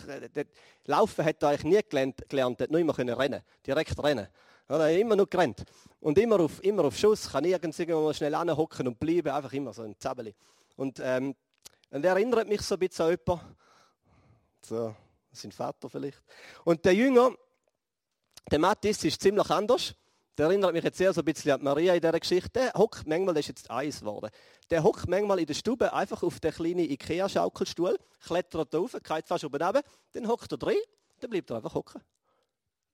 Laufen 0.85 1.25
hat 1.25 1.43
er 1.43 1.49
eigentlich 1.49 1.65
nie 1.65 1.81
gelernt, 1.89 2.29
gelernt 2.29 2.61
hat 2.61 2.71
nur 2.71 2.81
immer 2.81 2.95
können 2.95 3.15
rennen, 3.15 3.43
direkt 3.67 4.01
rennen. 4.01 4.29
Er 4.69 4.79
hat 4.79 4.91
immer 4.93 5.17
nur 5.17 5.27
gerannt. 5.27 5.65
Und 5.99 6.17
immer 6.19 6.39
auf, 6.39 6.63
immer 6.63 6.85
auf 6.85 6.97
Schuss, 6.97 7.31
kann 7.31 7.45
irgendwo 7.45 8.13
schnell 8.13 8.35
anhocken 8.35 8.87
und 8.87 9.01
bleiben, 9.01 9.31
einfach 9.31 9.53
immer 9.53 9.73
so 9.73 9.83
ein 9.83 9.99
Zabeli. 9.99 10.35
Und, 10.77 11.01
ähm, 11.03 11.35
und 11.91 12.05
er 12.05 12.13
erinnert 12.13 12.49
mich 12.49 12.61
so 12.61 12.77
ein 12.77 12.79
bisschen 12.79 13.07
an 13.07 13.19
jemanden, 13.27 13.57
so, 14.65 14.95
sein 15.33 15.53
Vater 15.53 15.91
vielleicht. 15.91 16.23
Und 16.65 16.85
der 16.85 16.95
Jünger, 16.95 17.33
der 18.51 18.59
Matthias, 18.61 19.03
ist 19.03 19.21
ziemlich 19.21 19.51
anders. 19.51 19.95
Der 20.37 20.47
erinnert 20.47 20.73
mich 20.73 20.83
jetzt 20.83 20.99
sehr 20.99 21.13
so 21.13 21.21
ein 21.21 21.25
bisschen 21.25 21.53
an 21.53 21.63
Maria 21.63 21.95
in 21.95 22.01
dieser 22.01 22.19
Geschichte. 22.19 22.51
Der 22.53 22.73
hockt 22.75 23.07
manchmal, 23.07 23.35
das 23.35 23.43
ist 23.43 23.49
jetzt 23.49 23.71
eins 23.71 24.01
geworden, 24.01 24.31
der 24.71 24.83
hockt 24.83 25.09
manchmal 25.09 25.39
in 25.39 25.47
der 25.47 25.55
Stube 25.55 25.93
einfach 25.93 26.23
auf 26.23 26.41
den 26.41 26.53
kleinen 26.53 26.91
Ikea-Schaukelstuhl, 26.91 27.99
klettert 28.21 28.75
auf, 28.75 28.93
geht 28.93 29.29
fast 29.29 29.45
oben 29.45 29.63
runter, 29.63 29.83
dann 30.13 30.27
hockt 30.27 30.51
er 30.51 30.59
drin, 30.59 30.79
dann 31.21 31.31
bleibt 31.31 31.51
er 31.51 31.57
einfach 31.57 31.75
hocken. 31.75 32.03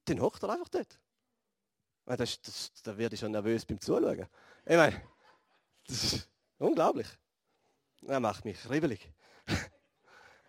Dann 0.04 0.20
hockt 0.20 0.42
er 0.42 0.50
einfach 0.50 0.68
dort. 0.68 0.99
Das, 2.04 2.40
das, 2.42 2.73
da 2.82 2.97
werde 2.99 3.14
ich 3.14 3.20
schon 3.20 3.32
nervös 3.32 3.64
beim 3.64 3.80
Zuschauen. 3.80 4.26
Ich 4.66 4.76
meine, 4.76 5.00
das 5.87 6.04
ist 6.04 6.28
unglaublich. 6.59 7.06
Das 8.02 8.20
macht 8.20 8.44
mich 8.44 8.68
ribbelig. 8.68 9.12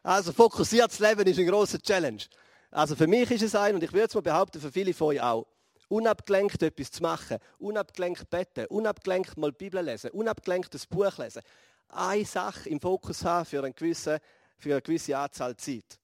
Also 0.04 0.34
fokussiertes 0.34 0.98
Leben 0.98 1.28
ist 1.28 1.38
ein 1.38 1.46
großer 1.46 1.80
Challenge. 1.80 2.24
Also 2.72 2.96
für 2.96 3.06
mich 3.06 3.30
ist 3.30 3.44
es 3.44 3.54
ein, 3.54 3.76
und 3.76 3.84
ich 3.84 3.94
würde 3.94 4.08
es 4.08 4.16
mal 4.16 4.22
behaupten, 4.22 4.60
für 4.60 4.72
viele 4.72 4.96
von 4.96 5.10
euch 5.10 5.22
auch 5.22 5.46
unabgelenkt 5.92 6.64
etwas 6.64 6.92
zu 6.92 7.04
machen, 7.04 7.38
unabgelenkt 7.60 8.30
beten, 8.30 8.66
unabgelenkt 8.68 9.38
mal 9.38 9.52
die 9.52 9.58
Bibel 9.58 9.84
lesen, 9.84 10.10
unabgelenkt 10.12 10.74
das 10.74 10.88
Buch 10.88 11.18
lesen. 11.18 11.42
Eine 11.90 12.26
Sache 12.26 12.70
im 12.70 12.80
Fokus 12.80 13.26
haben 13.26 13.46
für 13.46 13.60
eine 13.60 13.74
gewisse, 13.74 14.20
für 14.58 14.72
eine 14.72 14.82
gewisse 14.82 15.18
Anzahl 15.18 15.56
Zeit. 15.58 16.00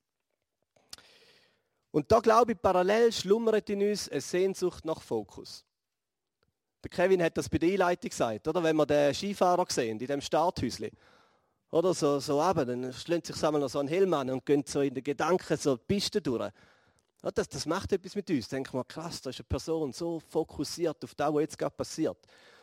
Und 1.91 2.12
da 2.12 2.20
glaube 2.20 2.51
ich, 2.51 2.62
parallel 2.62 3.13
schlummert 3.13 3.70
in 3.70 3.89
uns 3.89 4.10
eine 4.10 4.20
Sehnsucht 4.20 4.84
nach 4.84 5.01
Fokus. 5.01 5.63
Der 6.84 6.89
Kevin 6.89 7.24
hat 7.24 7.38
das 7.38 7.48
bei 7.48 7.58
der 7.58 7.70
Einleitung 7.70 8.10
gesagt, 8.10 8.48
oder? 8.48 8.62
Wenn 8.62 8.75
wir 8.75 8.86
den 8.86 9.13
Skifahrer 9.13 9.65
sehen, 9.70 10.00
in 10.00 10.06
dem 10.06 10.22
Starthäuschen. 10.22 10.91
Oder 11.72 11.94
so, 11.94 12.20
so 12.20 12.41
runter, 12.41 12.65
dann 12.65 12.94
schlönt 12.94 13.25
sich 13.25 13.41
einmal 13.44 13.62
noch 13.62 13.70
so 13.70 13.79
ein 13.79 13.88
Helm 13.88 14.13
an 14.13 14.29
und 14.29 14.46
gehen 14.46 14.63
so 14.65 14.82
in 14.82 14.94
den 14.94 15.03
Gedanken 15.03 15.58
so 15.58 15.77
die 15.77 15.84
Piste 15.86 16.22
durch. 16.22 16.51
Das, 17.21 17.50
das 17.50 17.65
macht 17.65 17.91
etwas 17.91 18.15
mit 18.15 18.29
uns. 18.29 18.47
Denkt 18.47 18.74
man, 18.74 18.88
krass, 18.88 19.21
da 19.21 19.29
ist 19.29 19.39
eine 19.39 19.45
Person 19.45 19.91
so 19.91 20.19
fokussiert 20.19 21.03
auf 21.03 21.15
das, 21.15 21.33
was 21.33 21.41
jetzt 21.41 21.57
gerade 21.57 21.75
passiert. 21.75 22.17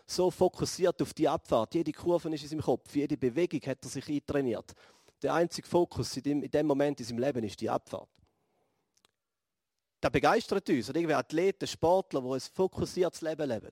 So 0.06 0.30
fokussiert 0.30 1.00
auf 1.02 1.12
die 1.12 1.28
Abfahrt. 1.28 1.75
Jede 1.75 1.92
Kurve 1.92 2.32
ist 2.34 2.42
in 2.42 2.49
seinem 2.49 2.62
Kopf, 2.62 2.94
jede 2.94 3.16
Bewegung 3.16 3.61
hat 3.62 3.78
er 3.82 3.88
sich 3.88 4.08
eintrainiert. 4.08 4.73
Der 5.23 5.34
einzige 5.34 5.66
Fokus 5.66 6.16
in 6.16 6.23
dem, 6.23 6.42
in 6.42 6.50
dem 6.50 6.66
Moment 6.66 7.00
in 7.00 7.06
seinem 7.06 7.18
Leben 7.18 7.42
ist 7.44 7.61
die 7.61 7.70
Abfahrt. 7.70 8.08
Das 10.00 10.12
begeistert 10.12 10.68
uns. 10.68 10.88
Und 10.88 10.96
irgendwie 10.96 11.14
Athleten, 11.14 11.66
Sportler, 11.66 12.20
die 12.20 12.28
ein 12.28 12.40
fokussiertes 12.40 13.23
Leben 13.23 13.49
leben. 13.49 13.70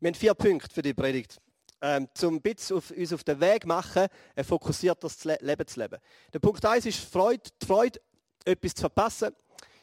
Wir 0.00 0.08
haben 0.08 0.14
vier 0.14 0.34
Punkte 0.34 0.74
für 0.74 0.82
die 0.82 0.92
Predigt. 0.92 1.40
Ähm, 1.80 2.08
bisschen 2.42 2.76
auf, 2.76 2.90
uns 2.90 3.12
auf 3.12 3.22
den 3.22 3.40
Weg 3.40 3.64
machen, 3.64 4.08
ein 4.34 4.44
fokussiertes 4.44 5.24
Leben 5.24 5.66
zu 5.66 5.80
leben. 5.80 6.00
Der 6.32 6.38
Punkt 6.40 6.64
1 6.64 6.86
ist 6.86 6.98
Freude, 6.98 7.48
die 7.62 7.66
Freude, 7.66 8.00
etwas 8.44 8.74
zu 8.74 8.80
verpassen. 8.80 9.34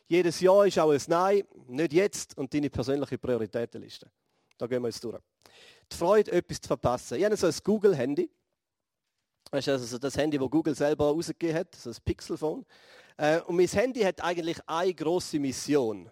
Jedes 0.08 0.40
Jahr 0.40 0.66
ist 0.68 0.78
auch 0.78 0.92
ein 0.92 1.02
Nein, 1.08 1.44
nicht 1.68 1.94
jetzt 1.94 2.38
und 2.38 2.54
deine 2.54 2.70
persönliche 2.70 3.18
Prioritätenliste. 3.18 4.10
Da 4.58 4.68
gehen 4.68 4.82
wir 4.82 4.90
jetzt 4.90 5.04
durch. 5.04 5.18
Die 5.92 5.96
Freude, 5.96 6.32
etwas 6.32 6.62
zu 6.62 6.68
verpassen. 6.68 7.18
Ich 7.18 7.26
habe 7.26 7.36
so 7.36 7.48
ein 7.48 7.56
Google-Handy. 7.64 8.30
Das 9.50 9.68
ist 9.68 9.70
also 9.70 9.98
das 9.98 10.18
Handy, 10.18 10.38
das 10.38 10.50
Google 10.50 10.76
selber 10.76 11.06
rausgegeben 11.06 11.56
hat, 11.56 11.76
so 11.76 11.90
ein 11.90 11.96
Pixelphone. 12.06 12.66
Äh, 13.18 13.42
und 13.42 13.56
mein 13.56 13.68
Handy 13.68 14.02
hat 14.02 14.22
eigentlich 14.22 14.58
eine 14.68 14.94
große 14.94 15.40
Mission. 15.40 16.10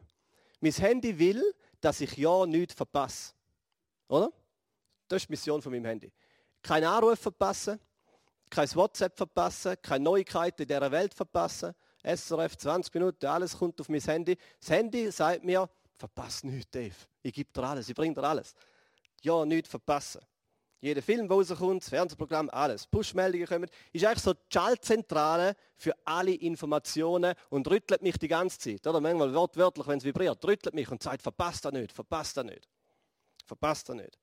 Mein 0.60 0.74
Handy 0.74 1.18
will, 1.18 1.44
dass 1.80 2.02
ich 2.02 2.18
ja 2.18 2.46
nichts 2.46 2.74
verpasse. 2.74 3.34
Oder? 4.08 4.32
Das 5.08 5.22
ist 5.24 5.30
die 5.30 5.34
Mission 5.34 5.62
von 5.62 5.72
meinem 5.72 5.86
Handy. 5.86 6.12
Kein 6.62 6.84
Anruf 6.84 7.20
verpassen, 7.20 7.80
kein 8.50 8.74
WhatsApp 8.76 9.16
verpassen, 9.16 9.76
keine 9.82 10.04
Neuigkeiten 10.04 10.64
in 10.64 10.68
dieser 10.68 10.92
Welt 10.92 11.14
verpassen. 11.14 11.74
SRF 12.04 12.58
20 12.58 12.94
Minuten, 12.94 13.26
alles 13.26 13.58
kommt 13.58 13.80
auf 13.82 13.90
mein 13.90 14.02
Handy. 14.02 14.38
Das 14.60 14.70
Handy 14.70 15.12
sagt 15.12 15.44
mir, 15.44 15.70
verpass 15.94 16.44
nichts, 16.44 16.72
Dave. 16.72 16.96
Ich 17.22 17.34
gebe 17.34 17.52
dir 17.52 17.64
alles, 17.64 17.90
ich 17.90 17.96
bringe 17.96 18.16
dir 18.16 18.24
alles. 18.24 18.54
Ja, 19.22 19.46
nichts 19.46 19.70
verpassen. 19.70 20.22
Jeder 20.82 21.02
Film, 21.02 21.28
der 21.28 21.36
rauskommt, 21.36 21.82
das 21.82 21.90
Fernsehprogramm, 21.90 22.50
alles. 22.52 22.88
Push-Meldungen 22.88 23.48
kommen. 23.48 23.70
Ist 23.92 24.06
eigentlich 24.06 24.24
so 24.24 24.34
die 24.34 24.40
Schaltzentrale 24.54 25.56
für 25.76 25.94
alle 26.06 26.34
Informationen 26.34 27.34
und 27.50 27.70
rüttelt 27.70 28.02
mich 28.02 28.18
die 28.18 28.30
ganze 28.30 28.60
Zeit. 28.60 28.88
Oder 28.88 29.02
manchmal 29.02 29.34
wortwörtlich, 29.34 29.86
wenn 29.88 29.98
es 29.98 30.06
vibriert, 30.06 30.44
rüttelt 30.46 30.74
mich 30.74 30.90
und 30.90 31.04
sagt, 31.04 31.22
verpasst 31.22 31.66
das 31.66 31.74
nicht, 31.74 31.92
verpasst 31.92 32.38
das 32.38 32.46
nicht. 32.46 32.70
Verpasst 33.46 33.90
das 33.90 33.98
nicht. 33.98 34.18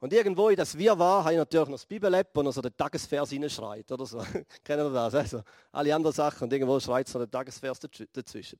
Und 0.00 0.14
irgendwo 0.14 0.48
in 0.48 0.56
das 0.56 0.76
Wir 0.76 0.98
war, 0.98 1.24
habe 1.24 1.34
ich 1.34 1.38
natürlich 1.38 1.68
noch 1.68 1.74
das 1.74 1.84
Bibel-App, 1.84 2.30
wo 2.32 2.42
noch 2.42 2.52
so 2.52 2.62
der 2.62 2.74
Tagesvers 2.74 3.32
reinschreit 3.32 3.92
oder 3.92 4.06
so. 4.06 4.18
Kennen 4.64 4.86
ihr 4.86 4.92
das? 4.92 5.14
Also, 5.14 5.42
alle 5.70 5.94
anderen 5.94 6.14
Sachen 6.14 6.44
und 6.44 6.52
irgendwo 6.52 6.80
schreit 6.80 7.06
so 7.06 7.18
der 7.18 7.30
Tagesvers 7.30 7.78
dazwischen. 8.10 8.58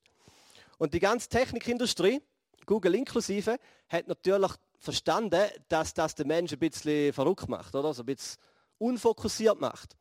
Und 0.77 0.93
die 0.93 0.99
ganze 0.99 1.27
Technikindustrie, 1.27 2.21
Google 2.67 2.93
inklusive, 2.93 3.57
hat 3.89 4.07
natürlich 4.07 4.51
verstanden, 4.77 5.49
dass 5.67 5.95
das 5.95 6.13
den 6.13 6.27
Menschen 6.27 6.57
ein 6.57 6.69
bisschen 6.69 7.11
verrückt 7.11 7.49
macht, 7.49 7.73
oder? 7.73 7.91
So 7.91 8.03
ein 8.03 8.05
bisschen 8.05 8.39
unfokussiert 8.77 9.59
macht. 9.59 9.97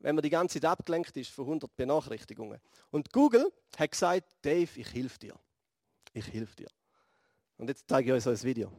Wenn 0.00 0.14
man 0.14 0.22
die 0.22 0.30
ganze 0.30 0.60
Zeit 0.60 0.70
abgelenkt 0.70 1.16
ist 1.16 1.30
von 1.30 1.46
100 1.46 1.74
Benachrichtigungen. 1.74 2.60
Und 2.90 3.10
Google 3.10 3.50
hat 3.78 3.90
gesagt, 3.90 4.24
Dave, 4.42 4.68
ich 4.76 4.92
helfe 4.92 5.18
dir. 5.18 5.34
Ich 6.12 6.30
helfe 6.30 6.56
dir. 6.56 6.68
Und 7.56 7.68
jetzt 7.68 7.86
zeige 7.88 8.10
ich 8.10 8.16
euch 8.16 8.22
so 8.22 8.30
ein 8.30 8.42
Video. 8.42 8.70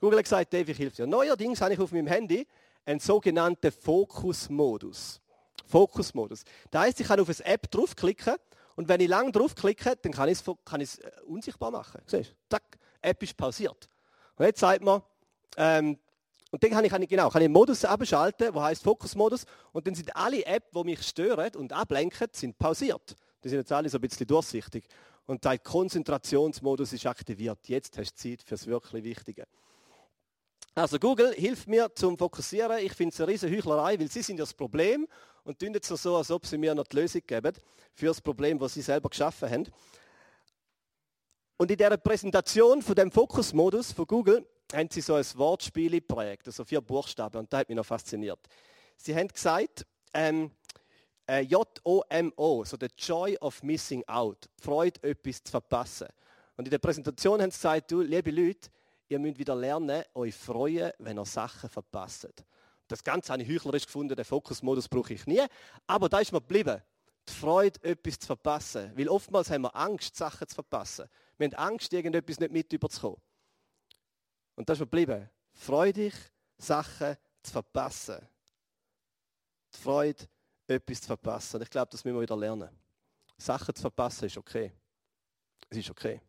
Google 0.00 0.18
hat 0.18 0.24
gesagt, 0.24 0.52
Dave, 0.52 0.70
ich 0.70 0.78
helfe 0.78 0.96
dir. 0.96 1.06
Neuerdings 1.06 1.60
habe 1.60 1.74
ich 1.74 1.80
auf 1.80 1.92
meinem 1.92 2.06
Handy 2.06 2.46
einen 2.84 3.00
sogenannten 3.00 3.70
Fokusmodus. 3.70 5.20
Fokusmodus. 5.66 6.44
Das 6.70 6.82
heißt, 6.82 7.00
ich 7.00 7.06
kann 7.06 7.20
auf 7.20 7.28
eine 7.28 7.44
App 7.44 7.70
draufklicken 7.70 8.34
und 8.76 8.88
wenn 8.88 9.00
ich 9.00 9.08
lange 9.08 9.30
draufklicke, 9.30 9.96
dann 10.00 10.12
kann 10.12 10.28
ich 10.28 10.40
es, 10.40 10.44
kann 10.64 10.80
ich 10.80 10.88
es 10.88 10.98
äh, 10.98 11.10
unsichtbar 11.26 11.70
machen. 11.70 12.00
Siehst 12.06 12.30
du? 12.30 12.34
Zack, 12.48 12.62
App 13.02 13.22
ist 13.22 13.36
pausiert. 13.36 13.88
Und 14.36 14.46
jetzt 14.46 14.60
sagt 14.60 14.82
man, 14.82 15.02
ähm, 15.56 15.98
und 16.50 16.62
dann 16.62 16.70
kann 16.70 16.84
ich, 16.84 17.08
genau, 17.08 17.28
kann 17.30 17.42
ich 17.42 17.46
einen 17.46 17.52
Modus 17.52 17.84
abschalten, 17.84 18.52
der 18.52 18.62
heißt 18.62 18.82
Fokusmodus. 18.82 19.44
Und 19.72 19.86
dann 19.86 19.94
sind 19.94 20.14
alle 20.16 20.44
Apps, 20.44 20.70
die 20.74 20.84
mich 20.84 21.02
stören 21.02 21.54
und 21.54 21.72
ablenken, 21.72 22.28
sind 22.32 22.58
pausiert. 22.58 23.14
Die 23.44 23.48
sind 23.48 23.58
jetzt 23.58 23.70
alle 23.70 23.88
so 23.88 23.98
ein 23.98 24.00
bisschen 24.00 24.26
durchsichtig. 24.26 24.84
Und 25.26 25.44
der 25.44 25.58
Konzentrationsmodus 25.58 26.92
ist 26.92 27.06
aktiviert. 27.06 27.68
Jetzt 27.68 27.96
hast 27.98 28.14
du 28.14 28.30
Zeit 28.30 28.42
für 28.42 28.54
das 28.54 28.66
wirklich 28.66 29.04
Wichtige. 29.04 29.46
Also 30.80 30.98
Google 30.98 31.34
hilft 31.34 31.68
mir 31.68 31.94
zum 31.94 32.16
Fokussieren. 32.16 32.78
Ich 32.78 32.94
finde 32.94 33.12
es 33.12 33.20
eine 33.20 33.30
riesige 33.30 33.54
Heuchlerei, 33.54 34.00
weil 34.00 34.10
sie 34.10 34.22
sind 34.22 34.38
ja 34.38 34.44
das 34.44 34.54
Problem 34.54 35.06
und 35.44 35.58
tun 35.58 35.74
jetzt 35.74 35.88
so, 35.88 36.16
als 36.16 36.30
ob 36.30 36.46
sie 36.46 36.56
mir 36.56 36.74
noch 36.74 36.86
die 36.86 36.96
Lösung 36.96 37.20
geben 37.26 37.52
für 37.92 38.06
das 38.06 38.18
Problem, 38.22 38.58
das 38.58 38.72
sie 38.72 38.80
selber 38.80 39.10
geschaffen 39.10 39.50
haben. 39.50 39.68
Und 41.58 41.70
in 41.70 41.76
der 41.76 41.98
Präsentation 41.98 42.80
von 42.80 42.94
dem 42.94 43.10
Fokusmodus 43.10 43.92
von 43.92 44.06
Google 44.06 44.46
haben 44.72 44.88
sie 44.90 45.02
so 45.02 45.16
ein 45.16 45.24
Wortspiel 45.34 45.90
geprägt, 45.90 46.46
also 46.46 46.64
vier 46.64 46.80
Buchstaben, 46.80 47.36
und 47.40 47.52
das 47.52 47.60
hat 47.60 47.68
mich 47.68 47.76
noch 47.76 47.84
fasziniert. 47.84 48.40
Sie 48.96 49.14
haben 49.14 49.28
gesagt, 49.28 49.84
ähm, 50.14 50.50
äh, 51.28 51.42
J-O-M-O, 51.42 52.64
so 52.64 52.78
the 52.80 52.88
Joy 52.96 53.36
of 53.42 53.62
Missing 53.62 54.02
Out, 54.08 54.48
Freude, 54.58 54.98
etwas 55.02 55.42
zu 55.42 55.50
verpassen. 55.50 56.08
Und 56.56 56.64
in 56.64 56.70
der 56.70 56.78
Präsentation 56.78 57.42
haben 57.42 57.50
sie 57.50 57.58
gesagt, 57.58 57.92
du, 57.92 58.00
liebe 58.00 58.30
Leute, 58.30 58.70
ihr 59.10 59.18
müsst 59.18 59.38
wieder 59.38 59.56
lernen, 59.56 60.04
euch 60.14 60.34
freuen, 60.34 60.92
wenn 60.98 61.18
ihr 61.18 61.26
Sachen 61.26 61.68
verpasst. 61.68 62.28
Das 62.86 63.04
Ganze 63.04 63.32
habe 63.32 63.42
ich 63.42 63.48
heuchlerisch 63.48 63.86
gefunden, 63.86 64.14
den 64.14 64.24
Fokusmodus 64.24 64.88
brauche 64.88 65.14
ich 65.14 65.26
nie. 65.26 65.42
Aber 65.86 66.08
da 66.08 66.20
ist 66.20 66.32
mir 66.32 66.40
geblieben. 66.40 66.80
Die 67.28 67.32
Freude, 67.32 67.82
etwas 67.82 68.18
zu 68.18 68.26
verpassen. 68.28 68.92
Weil 68.96 69.08
oftmals 69.08 69.50
haben 69.50 69.62
wir 69.62 69.76
Angst, 69.76 70.16
Sachen 70.16 70.48
zu 70.48 70.54
verpassen. 70.54 71.08
Wir 71.36 71.48
haben 71.48 71.54
Angst, 71.54 71.92
irgendetwas 71.92 72.40
nicht 72.40 72.52
mit 72.52 72.72
überzukommen. 72.72 73.20
Und 74.54 74.68
da 74.68 74.72
ist 74.72 74.78
mir 74.78 74.86
geblieben. 74.86 75.28
Freudig, 75.52 76.14
Sachen 76.56 77.16
zu 77.42 77.52
verpassen. 77.52 78.26
Die 79.74 79.78
Freude, 79.78 80.24
etwas 80.66 81.00
zu 81.00 81.06
verpassen. 81.08 81.56
Und 81.56 81.62
ich 81.62 81.70
glaube, 81.70 81.90
das 81.90 82.04
müssen 82.04 82.16
wir 82.16 82.22
wieder 82.22 82.36
lernen. 82.36 82.70
Sachen 83.36 83.74
zu 83.74 83.82
verpassen 83.82 84.26
ist 84.26 84.36
okay. 84.36 84.72
Es 85.68 85.78
ist 85.78 85.90
okay. 85.90 86.20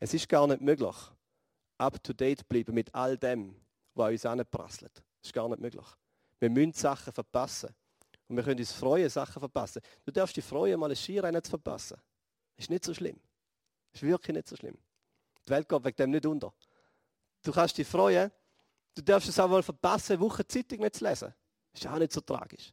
Es 0.00 0.14
ist 0.14 0.28
gar 0.28 0.46
nicht 0.46 0.60
möglich, 0.60 0.96
up-to-date 1.78 2.48
bleiben 2.48 2.74
mit 2.74 2.94
all 2.94 3.16
dem, 3.16 3.54
was 3.94 4.10
uns 4.10 4.26
anprasselt. 4.26 4.94
Das 4.96 5.28
ist 5.28 5.32
gar 5.32 5.48
nicht 5.48 5.60
möglich. 5.60 5.86
Wir 6.38 6.50
müssen 6.50 6.72
Sachen 6.72 7.12
verpassen. 7.12 7.74
Und 8.28 8.36
wir 8.36 8.44
können 8.44 8.60
uns 8.60 8.72
freuen, 8.72 9.08
Sachen 9.08 9.40
verpassen. 9.40 9.80
Du 10.04 10.12
darfst 10.12 10.36
dich 10.36 10.44
freuen, 10.44 10.78
mal 10.78 10.90
ein 10.90 10.96
Skirennen 10.96 11.42
zu 11.42 11.50
verpassen. 11.50 11.98
Ist 12.56 12.70
nicht 12.70 12.84
so 12.84 12.92
schlimm. 12.92 13.18
Ist 13.92 14.02
wirklich 14.02 14.34
nicht 14.34 14.48
so 14.48 14.56
schlimm. 14.56 14.76
Die 15.46 15.50
Welt 15.50 15.68
geht 15.68 15.84
wegen 15.84 15.96
dem 15.96 16.10
nicht 16.10 16.26
unter. 16.26 16.52
Du 17.42 17.52
kannst 17.52 17.78
dich 17.78 17.86
freuen. 17.86 18.30
Du 18.94 19.02
darfst 19.02 19.28
es 19.28 19.38
auch 19.38 19.48
mal 19.48 19.62
verpassen, 19.62 20.14
eine 20.14 20.20
Woche 20.20 20.46
Zeitung 20.46 20.80
nicht 20.80 20.96
zu 20.96 21.04
lesen. 21.04 21.32
Ist 21.72 21.86
auch 21.86 21.98
nicht 21.98 22.12
so 22.12 22.20
tragisch. 22.20 22.72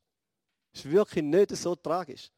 Ist 0.73 0.89
wirklich 0.89 1.23
nicht 1.23 1.55
so 1.55 1.75
tragisch. 1.75 2.29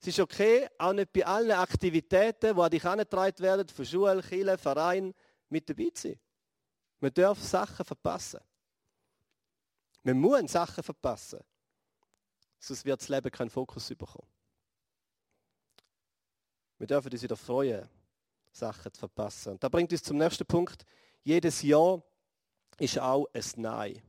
Es 0.00 0.08
ist 0.08 0.20
okay, 0.20 0.68
auch 0.78 0.92
nicht 0.92 1.12
bei 1.12 1.24
allen 1.24 1.52
Aktivitäten, 1.52 2.54
die 2.54 2.60
an 2.60 2.70
dich 2.70 2.82
herangetragen 2.82 3.38
werden, 3.38 3.68
von 3.68 3.84
Schule, 3.84 4.22
Kirche, 4.22 4.58
Verein, 4.58 5.14
mit 5.48 5.68
dabei 5.68 5.90
sein. 5.94 6.18
Man 7.00 7.12
darf 7.12 7.42
Sachen 7.42 7.84
verpassen. 7.84 8.40
Man 10.02 10.18
muss 10.18 10.52
Sachen 10.52 10.82
verpassen. 10.82 11.40
Sonst 12.58 12.84
wird 12.84 13.00
das 13.00 13.08
Leben 13.08 13.30
keinen 13.30 13.50
Fokus 13.50 13.88
bekommen. 13.88 14.28
Wir 16.78 16.86
dürfen 16.86 17.12
uns 17.12 17.22
wieder 17.22 17.36
freuen, 17.36 17.88
Sachen 18.52 18.92
zu 18.92 19.00
verpassen. 19.00 19.52
Und 19.52 19.64
da 19.64 19.68
bringt 19.68 19.92
uns 19.92 20.02
zum 20.02 20.18
nächsten 20.18 20.46
Punkt. 20.46 20.84
Jedes 21.22 21.62
Jahr 21.62 22.02
ist 22.78 22.98
auch 22.98 23.26
ein 23.32 23.44
Nein. 23.56 24.02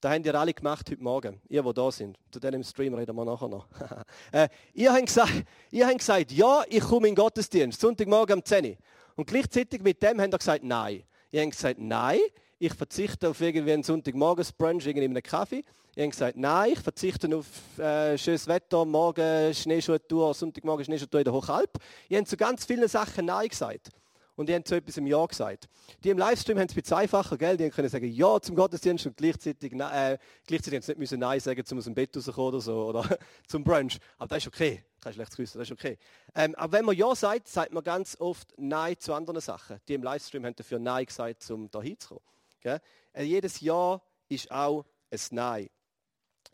Das 0.00 0.12
haben 0.12 0.24
ihr 0.24 0.34
alle 0.34 0.52
gemacht 0.52 0.90
heute 0.90 1.02
Morgen, 1.02 1.40
ihr, 1.48 1.62
die 1.62 1.74
da 1.74 1.92
sind. 1.92 2.18
Zu 2.32 2.40
dem 2.40 2.64
Stream 2.64 2.94
reden 2.94 3.14
wir 3.14 3.24
nachher 3.24 3.48
noch. 3.48 3.68
äh, 4.32 4.48
ihr, 4.74 4.92
habt 4.92 5.06
gesagt, 5.06 5.44
ihr 5.70 5.86
habt 5.86 5.98
gesagt, 5.98 6.32
ja, 6.32 6.64
ich 6.68 6.80
komme 6.80 7.06
in 7.06 7.14
den 7.14 7.22
Gottesdienst, 7.22 7.80
Sonntagmorgen 7.80 8.40
um 8.40 8.44
10 8.44 8.64
Uhr. 8.64 8.76
Und 9.16 9.26
gleichzeitig 9.26 9.82
mit 9.82 10.02
dem 10.02 10.20
haben 10.20 10.32
ihr 10.32 10.38
gesagt, 10.38 10.64
nein. 10.64 11.02
Ihr 11.30 11.42
habt 11.42 11.52
gesagt, 11.52 11.80
nein, 11.80 12.18
ich 12.58 12.74
verzichte 12.74 13.28
auf 13.28 13.40
irgendwie 13.40 13.72
einen 13.72 13.82
Sonntagmorgens-Brunch, 13.82 14.86
irgendwie 14.86 15.04
einen 15.04 15.22
Kaffee. 15.22 15.64
Ihr 15.94 16.04
habt 16.04 16.12
gesagt, 16.12 16.36
nein, 16.36 16.72
ich 16.72 16.78
verzichte 16.78 17.36
auf 17.36 17.78
äh, 17.78 18.16
schönes 18.16 18.46
Wetter, 18.46 18.84
morgen 18.84 19.52
Schneeschuhtour, 19.52 20.32
Sonntagmorgen 20.32 20.84
Schneeschuhtour 20.84 21.20
in 21.20 21.24
der 21.24 21.32
Hochalp. 21.32 21.78
Ihr 22.08 22.18
habt 22.18 22.28
zu 22.28 22.36
ganz 22.36 22.64
vielen 22.64 22.88
Sachen 22.88 23.26
Nein 23.26 23.48
gesagt. 23.48 23.90
Und 24.34 24.48
die 24.48 24.54
haben 24.54 24.64
zu 24.64 24.76
etwas 24.76 24.96
im 24.96 25.06
Ja 25.06 25.24
gesagt. 25.26 25.68
Die 26.02 26.10
im 26.10 26.18
Livestream 26.18 26.58
haben 26.58 26.66
es 26.66 26.72
ein 26.72 26.80
bisschen 26.80 26.96
einfacher, 26.96 27.36
gell? 27.36 27.56
Die 27.56 27.68
können 27.70 27.88
sagen 27.88 28.10
Ja 28.10 28.40
zum 28.40 28.56
Gottesdienst 28.56 29.06
und 29.06 29.16
gleichzeitig, 29.16 29.72
äh, 29.72 30.18
gleichzeitig 30.46 30.74
haben 30.74 30.82
sie 30.82 30.92
nicht 30.92 30.98
müssen 30.98 31.20
Nein 31.20 31.40
sagen, 31.40 31.62
um 31.70 31.78
aus 31.78 31.84
dem 31.84 31.94
Bett 31.94 32.16
rauszukommen 32.16 32.48
oder 32.48 32.60
so, 32.60 32.86
oder 32.86 33.18
zum 33.46 33.62
Brunch. 33.62 33.98
Aber 34.16 34.28
das 34.28 34.38
ist 34.38 34.48
okay. 34.48 34.84
Kein 35.00 35.12
schlechtes 35.12 35.36
Grüßen, 35.36 35.58
das 35.58 35.68
ist 35.68 35.72
okay. 35.72 35.98
Ähm, 36.34 36.54
aber 36.54 36.78
wenn 36.78 36.84
man 36.84 36.96
Ja 36.96 37.14
sagt, 37.14 37.48
sagt 37.48 37.72
man 37.72 37.84
ganz 37.84 38.16
oft 38.18 38.54
Nein 38.56 38.98
zu 38.98 39.12
anderen 39.12 39.40
Sachen. 39.40 39.80
Die 39.86 39.94
im 39.94 40.02
Livestream 40.02 40.46
haben 40.46 40.56
dafür 40.56 40.78
Nein 40.78 41.04
gesagt, 41.04 41.48
um 41.50 41.70
da 41.70 41.82
hinzukommen. 41.82 42.22
Gell? 42.60 42.80
Äh, 43.12 43.24
jedes 43.24 43.60
Ja 43.60 44.00
ist 44.28 44.50
auch 44.50 44.86
ein 45.10 45.20
Nein. 45.30 45.68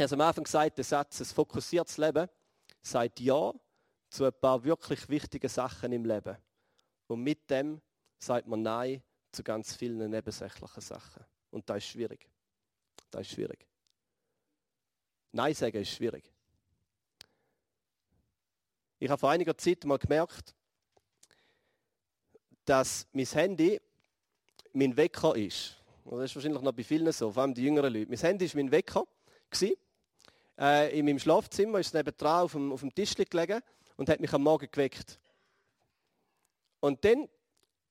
Habe 0.01 0.15
am 0.15 0.21
Anfang 0.21 0.45
gesagt, 0.45 0.79
der 0.79 0.85
Satz, 0.85 1.21
ein 1.21 1.27
fokussiertes 1.27 1.97
Leben, 1.99 2.29
sagt 2.83 3.21
Ja 3.21 3.53
zu 4.11 4.25
ein 4.25 4.33
paar 4.33 4.65
wirklich 4.65 5.09
wichtigen 5.09 5.49
Sachen 5.49 5.93
im 5.93 6.05
Leben. 6.05 6.37
Und 7.09 7.23
mit 7.23 7.51
dem 7.51 7.81
sagt 8.19 8.47
man 8.47 8.63
Nein 8.63 9.03
zu 9.33 9.43
ganz 9.43 9.75
vielen 9.75 10.11
nebensächlichen 10.11 10.81
Sachen. 10.81 11.25
Und 11.51 11.69
das 11.69 11.79
ist 11.79 11.89
schwierig. 11.89 12.29
Das 13.11 13.23
ist 13.23 13.33
schwierig. 13.33 13.67
Nein 15.33 15.55
sagen 15.55 15.79
ist 15.79 15.91
schwierig. 15.91 16.31
Ich 18.99 19.09
habe 19.09 19.19
vor 19.19 19.31
einiger 19.31 19.57
Zeit 19.57 19.85
mal 19.85 19.99
gemerkt, 19.99 20.55
dass 22.65 23.07
mein 23.13 23.27
Handy 23.27 23.81
mein 24.73 24.97
Wecker 24.97 25.37
ist. 25.37 25.77
Das 26.05 26.25
ist 26.25 26.37
wahrscheinlich 26.37 26.63
noch 26.63 26.73
bei 26.73 26.85
vielen 26.85 27.13
so, 27.13 27.33
vor 27.33 27.43
allem 27.43 27.55
die 27.55 27.63
jüngeren 27.63 27.93
Leute. 27.93 28.11
Mein 28.11 28.19
Handy 28.19 28.49
war 28.49 28.63
mein 28.63 28.71
Wecker. 28.71 29.05
Äh, 30.59 30.99
in 30.99 31.05
meinem 31.07 31.19
Schlafzimmer 31.19 31.79
ist 31.79 31.89
es 31.89 31.95
nebenan 31.95 32.43
auf 32.43 32.53
dem, 32.53 32.73
auf 32.73 32.81
dem 32.81 32.95
Tisch 32.95 33.15
gelegen 33.15 33.61
und 33.97 34.09
hat 34.09 34.21
mich 34.21 34.33
am 34.33 34.43
Morgen 34.43 34.69
geweckt. 34.71 35.19
Und 36.81 37.05
dann 37.05 37.29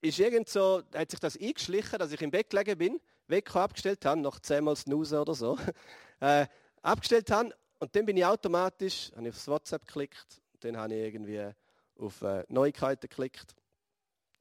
ist 0.00 0.18
irgend 0.18 0.48
so, 0.48 0.82
hat 0.94 1.10
sich 1.10 1.20
das 1.20 1.36
eingeschlichen, 1.36 1.98
dass 1.98 2.12
ich 2.12 2.22
im 2.22 2.30
Bett 2.30 2.50
gelegen 2.50 2.78
bin, 2.78 3.00
Wecker 3.26 3.60
abgestellt 3.60 4.04
habe, 4.04 4.20
noch 4.20 4.38
zehnmal 4.40 4.76
Snooze 4.76 5.20
oder 5.20 5.34
so, 5.34 5.58
äh, 6.20 6.46
abgestellt 6.82 7.30
habe. 7.30 7.54
Und 7.78 7.94
dann 7.94 8.06
bin 8.06 8.16
ich 8.16 8.24
automatisch, 8.24 9.12
habe 9.14 9.28
ich 9.28 9.34
aufs 9.34 9.48
WhatsApp 9.48 9.86
geklickt, 9.86 10.40
dann 10.60 10.76
habe 10.76 10.94
ich 10.94 11.00
irgendwie 11.02 11.50
auf 11.98 12.22
äh, 12.22 12.44
Neuigkeiten 12.48 13.08
geklickt, 13.08 13.54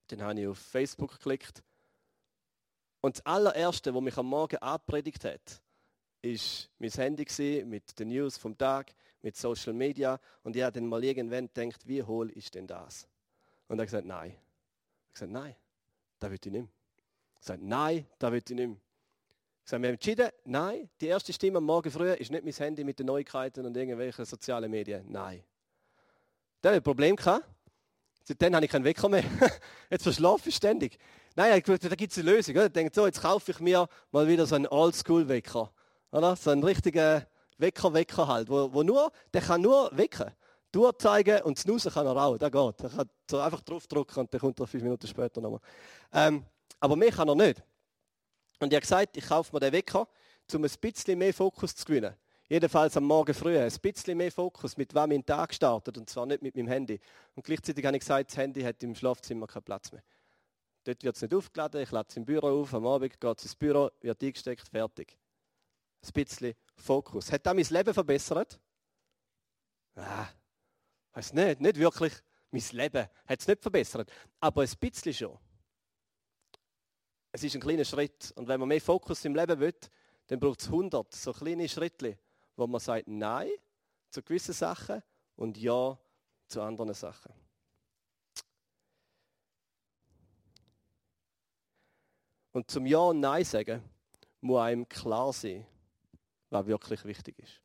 dann 0.08 0.22
habe 0.22 0.40
ich 0.40 0.48
auf 0.48 0.58
Facebook 0.58 1.12
geklickt. 1.12 1.64
Und 3.02 3.18
das 3.18 3.26
allererste, 3.26 3.94
was 3.94 4.02
mich 4.02 4.18
am 4.18 4.28
Morgen 4.28 4.58
abpredigt 4.58 5.24
hat, 5.26 5.62
ist 6.22 6.70
mein 6.80 6.92
Handy 6.92 7.64
mit 7.66 7.98
den 8.00 8.10
News 8.10 8.38
vom 8.38 8.58
Tag, 8.58 8.94
mit 9.22 9.36
Social 9.36 9.74
Media. 9.74 10.20
Und 10.44 10.56
ich 10.56 10.64
habe 10.64 10.74
dann 10.74 10.88
mal 10.88 11.04
irgendwann 11.04 11.50
gedacht, 11.54 11.88
wie 11.88 12.02
hohl 12.04 12.32
ist 12.32 12.56
denn 12.56 12.68
das? 12.68 13.08
Und 13.68 13.80
er 13.80 13.82
hat 13.82 13.88
gesagt, 13.88 14.06
nein. 14.06 14.36
Ich 15.08 15.14
gesagt, 15.14 15.32
nein, 15.32 15.56
das 16.20 16.30
will 16.30 16.40
ich 16.44 16.52
nicht. 16.52 16.68
Ich 17.36 17.42
gesagt, 17.42 17.62
nein, 17.62 18.08
das 18.20 18.32
will 18.32 18.44
ich 18.48 18.56
nicht. 18.56 18.78
Ich 19.66 19.74
habe 19.74 19.84
wir 19.84 19.90
haben 19.90 19.96
entschieden, 19.96 20.30
nein, 20.46 20.90
die 21.02 21.08
erste 21.08 21.34
Stimme 21.34 21.58
am 21.58 21.66
Morgen 21.66 21.92
früh 21.92 22.10
ist 22.14 22.32
nicht 22.32 22.46
mein 22.46 22.54
Handy 22.54 22.84
mit 22.86 23.00
den 23.00 23.08
Neuigkeiten 23.08 23.66
und 23.66 23.76
irgendwelchen 23.76 24.24
sozialen 24.24 24.72
Medien. 24.72 25.06
Nein. 25.10 25.44
Da 26.62 26.70
habe 26.70 26.78
ich 26.78 26.80
ein 26.80 26.84
Problem 26.84 27.16
gehabt. 27.18 27.46
Seitdem 28.24 28.56
habe 28.56 28.66
ich 28.66 28.72
keinen 28.72 28.86
Wecker 28.86 29.10
mehr. 29.10 29.24
Jetzt 29.90 30.04
verschlafe 30.04 30.50
ich 30.50 30.56
ständig. 30.56 30.98
Nein, 31.36 31.52
da 31.52 31.60
gibt 31.60 32.12
es 32.12 32.18
eine 32.18 32.32
Lösung. 32.32 32.56
Ich 32.56 32.72
denke, 32.72 32.92
so, 32.94 33.06
jetzt 33.06 33.22
kaufe 33.22 33.52
ich 33.52 33.60
mir 33.60 33.88
mal 34.12 34.28
wieder 34.28 34.48
so 34.48 34.56
einen 34.56 34.66
Oldschool-Wecker. 34.68 35.72
So 36.12 36.50
einen 36.50 36.64
richtigen 36.64 37.26
Wecker-Wecker 37.58 38.28
halt, 38.28 38.50
wo, 38.50 38.74
wo 38.74 38.84
nur, 38.84 39.12
der 39.34 39.42
kann 39.42 39.62
nur 39.62 39.96
wecken 39.96 40.32
durchzeigen 40.78 41.42
und 41.42 41.58
snoozen 41.58 41.92
kann 41.92 42.06
er 42.06 42.16
auch, 42.16 42.38
das 42.38 42.52
geht. 42.52 42.84
Er 42.84 42.90
kann 42.90 43.10
so 43.30 43.40
einfach 43.40 43.62
draufdrücken 43.62 44.22
und 44.22 44.34
dann 44.34 44.40
kommt 44.40 44.60
er 44.60 44.68
fünf 44.68 44.84
Minuten 44.84 45.08
später 45.08 45.42
nochmal. 45.42 45.62
Ähm, 46.14 46.46
aber 46.80 46.96
mehr 46.96 47.12
kann 47.12 47.28
er 47.28 47.36
nicht. 47.36 47.64
Und 48.60 48.72
ich 48.72 48.76
habe 48.76 48.82
gesagt, 48.82 49.18
ich 49.18 49.28
kaufe 49.28 49.56
mir 49.56 49.60
den 49.60 49.74
Wecker, 49.74 50.08
um 50.54 50.64
ein 50.64 50.72
bisschen 50.80 51.18
mehr 51.18 51.34
Fokus 51.34 51.76
zu 51.76 51.86
gewinnen. 51.86 52.16
Jedenfalls 52.50 52.96
am 52.96 53.04
Morgen 53.04 53.34
früh. 53.34 53.58
Ein 53.58 53.72
bisschen 53.82 54.18
mehr 54.18 54.32
Fokus, 54.32 54.78
mit 54.78 54.94
wem 54.94 55.10
mein 55.10 55.26
Tag 55.26 55.54
startet. 55.54 55.98
Und 55.98 56.10
zwar 56.10 56.26
nicht 56.26 56.42
mit 56.42 56.56
meinem 56.56 56.68
Handy. 56.68 57.00
Und 57.36 57.44
gleichzeitig 57.46 57.86
habe 57.86 57.98
ich 57.98 58.02
gesagt, 58.02 58.30
das 58.30 58.38
Handy 58.38 58.62
hat 58.62 58.82
im 58.84 58.96
Schlafzimmer 58.96 59.48
keinen 59.48 59.64
Platz 59.64 59.92
mehr. 59.92 60.04
Dort 60.86 61.04
wird 61.04 61.16
es 61.18 61.22
nicht 61.22 61.34
aufgeladen, 61.34 61.82
ich 61.82 61.92
lade 61.92 62.08
es 62.10 62.16
im 62.16 62.24
Büro 62.24 62.62
auf, 62.62 62.74
am 62.74 62.88
Abend 62.88 63.20
geht 63.20 63.38
es 63.38 63.44
ins 63.44 63.56
Büro, 63.56 63.90
wird 64.00 64.24
eingesteckt, 64.24 64.70
fertig. 64.70 65.18
Ein 66.02 66.14
bisschen 66.14 66.54
Fokus. 66.78 67.30
Hat 67.30 67.46
das 67.46 67.54
mein 67.54 67.66
Leben 67.66 67.94
verbessert? 67.94 68.58
Ah, 69.96 70.28
Weiß 71.18 71.34
nicht, 71.34 71.62
nicht 71.62 71.78
wirklich 71.78 72.14
mein 72.52 72.64
Leben 72.74 73.08
hat 73.26 73.40
es 73.40 73.48
nicht 73.48 73.60
verbessert, 73.60 74.12
aber 74.40 74.62
ein 74.62 74.70
bisschen 74.80 75.12
schon. 75.12 75.40
Es 77.32 77.42
ist 77.42 77.56
ein 77.56 77.62
kleiner 77.62 77.86
Schritt 77.86 78.32
und 78.36 78.48
wenn 78.48 78.60
man 78.60 78.70
mehr 78.70 78.80
Fokus 78.80 79.26
im 79.26 79.34
Leben 79.34 79.60
will, 79.60 79.74
dann 80.28 80.40
braucht 80.40 80.62
es 80.62 80.68
100 80.68 81.12
so 81.12 81.34
kleine 81.34 81.68
Schritte, 81.68 82.20
wo 82.56 82.68
man 82.68 82.80
sagt 82.80 83.08
Nein 83.08 83.50
zu 84.12 84.22
gewissen 84.22 84.54
Sachen 84.54 85.02
und 85.36 85.58
Ja 85.58 85.98
zu 86.46 86.62
anderen 86.62 86.94
Sachen. 86.94 87.34
Und 92.52 92.70
zum 92.70 92.86
Ja 92.86 93.00
und 93.00 93.22
Nein 93.22 93.44
sagen 93.44 93.82
muss 94.42 94.62
einem 94.62 94.88
klar 94.88 95.34
sein, 95.34 95.66
was 96.52 96.68
wirklich 96.68 97.04
wichtig 97.06 97.40
ist. 97.40 97.60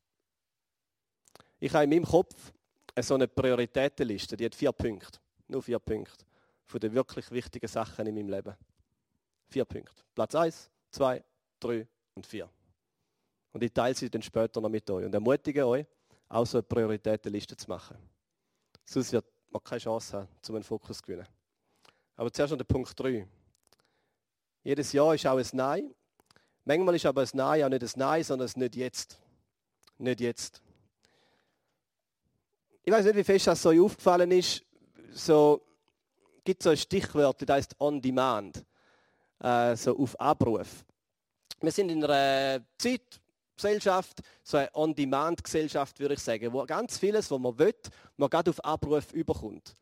Ich 1.61 1.75
habe 1.75 1.85
in 1.85 1.91
meinem 1.91 2.07
Kopf 2.07 2.55
so 3.01 3.15
eine 3.15 3.29
Prioritätenliste, 3.29 4.37
die 4.37 4.45
hat 4.45 4.55
vier 4.55 4.73
Punkte. 4.73 5.19
Nur 5.49 5.63
vier 5.63 5.79
Punkte. 5.79 6.25
Von 6.67 6.81
den 6.81 6.93
wirklich 6.93 7.31
wichtigen 7.31 7.67
Sachen 7.67 8.07
in 8.07 8.15
meinem 8.15 8.29
Leben. 8.29 8.55
Vier 9.49 9.65
Punkte. 9.65 10.03
Platz 10.15 10.35
1, 10.35 10.71
2, 10.91 11.25
3 11.61 11.87
und 12.15 12.27
4. 12.27 12.49
Und 13.53 13.63
ich 13.63 13.73
teile 13.73 13.95
sie 13.95 14.11
dann 14.11 14.23
später 14.23 14.61
noch 14.61 14.69
mit 14.69 14.89
euch 14.91 15.05
und 15.05 15.15
ermutige 15.15 15.67
euch, 15.67 15.87
auch 16.29 16.47
so 16.47 16.59
eine 16.59 16.63
Prioritätenliste 16.63 17.57
zu 17.57 17.69
machen. 17.69 17.97
Sonst 18.85 19.13
wird 19.13 19.27
man 19.51 19.63
keine 19.63 19.81
Chance 19.81 20.17
haben, 20.17 20.29
um 20.49 20.55
einen 20.55 20.65
Fokus 20.65 20.99
zu 20.99 21.03
gewinnen. 21.03 21.27
Aber 22.17 22.33
zuerst 22.33 22.51
noch 22.51 22.59
der 22.59 22.65
Punkt 22.65 22.99
3. 22.99 23.27
Jedes 24.65 24.93
Jahr 24.93 25.15
ist 25.15 25.27
auch 25.27 25.39
ein 25.39 25.47
Nein. 25.53 25.95
Manchmal 26.65 26.95
ist 26.95 27.07
aber 27.07 27.23
ein 27.23 27.29
Nein 27.33 27.65
auch 27.65 27.69
nicht 27.69 27.83
ein 27.83 27.91
Nein, 27.97 28.25
sondern 28.25 28.49
ein 28.49 28.61
Nicht 28.61 28.77
jetzt. 28.77 29.19
Nicht 29.99 30.21
jetzt 30.21 30.62
ich 32.85 32.93
weiß 32.93 33.05
nicht, 33.07 33.17
wie 33.17 33.25
fest 33.25 33.47
das 33.47 33.63
so 33.63 33.71
aufgefallen 33.71 34.31
ist, 34.33 34.63
so 35.13 35.63
gibt 36.45 36.63
so 36.63 36.71
ein 36.71 36.77
Stichwort, 36.77 37.43
das 37.43 37.57
heißt 37.57 37.77
on 37.79 38.01
demand, 38.01 38.65
äh, 39.41 39.77
so 39.77 39.97
auf 39.97 40.19
Abruf. 40.21 40.85
Wir 41.61 41.71
sind 41.71 41.91
in 41.91 42.03
einer 42.03 42.61
Zeitgesellschaft, 42.77 44.21
so 44.43 44.57
eine 44.57 44.69
On-Demand-Gesellschaft, 44.75 46.01
würde 46.01 46.15
ich 46.15 46.21
sagen, 46.21 46.53
wo 46.53 46.65
ganz 46.65 46.99
vieles, 46.99 47.31
was 47.31 47.39
man 47.39 47.57
will, 47.57 47.75
man 48.17 48.29
gerade 48.29 48.51
auf 48.51 48.65
Abruf 48.65 49.13
überkommt. 49.13 49.75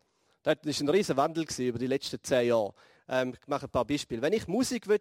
Das 0.43 0.59
war 0.63 0.73
ein 0.81 0.89
riesen 0.91 1.17
Wandel 1.17 1.47
über 1.59 1.79
die 1.79 1.87
letzten 1.87 2.23
zehn 2.23 2.49
Jahre. 2.49 2.75
Ähm, 3.09 3.33
ich 3.33 3.49
mache 3.49 3.65
ein 3.65 3.71
paar 3.71 3.87
Beispiele. 3.87 4.21
Wenn 4.21 4.35
ich 4.35 4.47
Musik 4.47 4.89
will, 4.89 5.01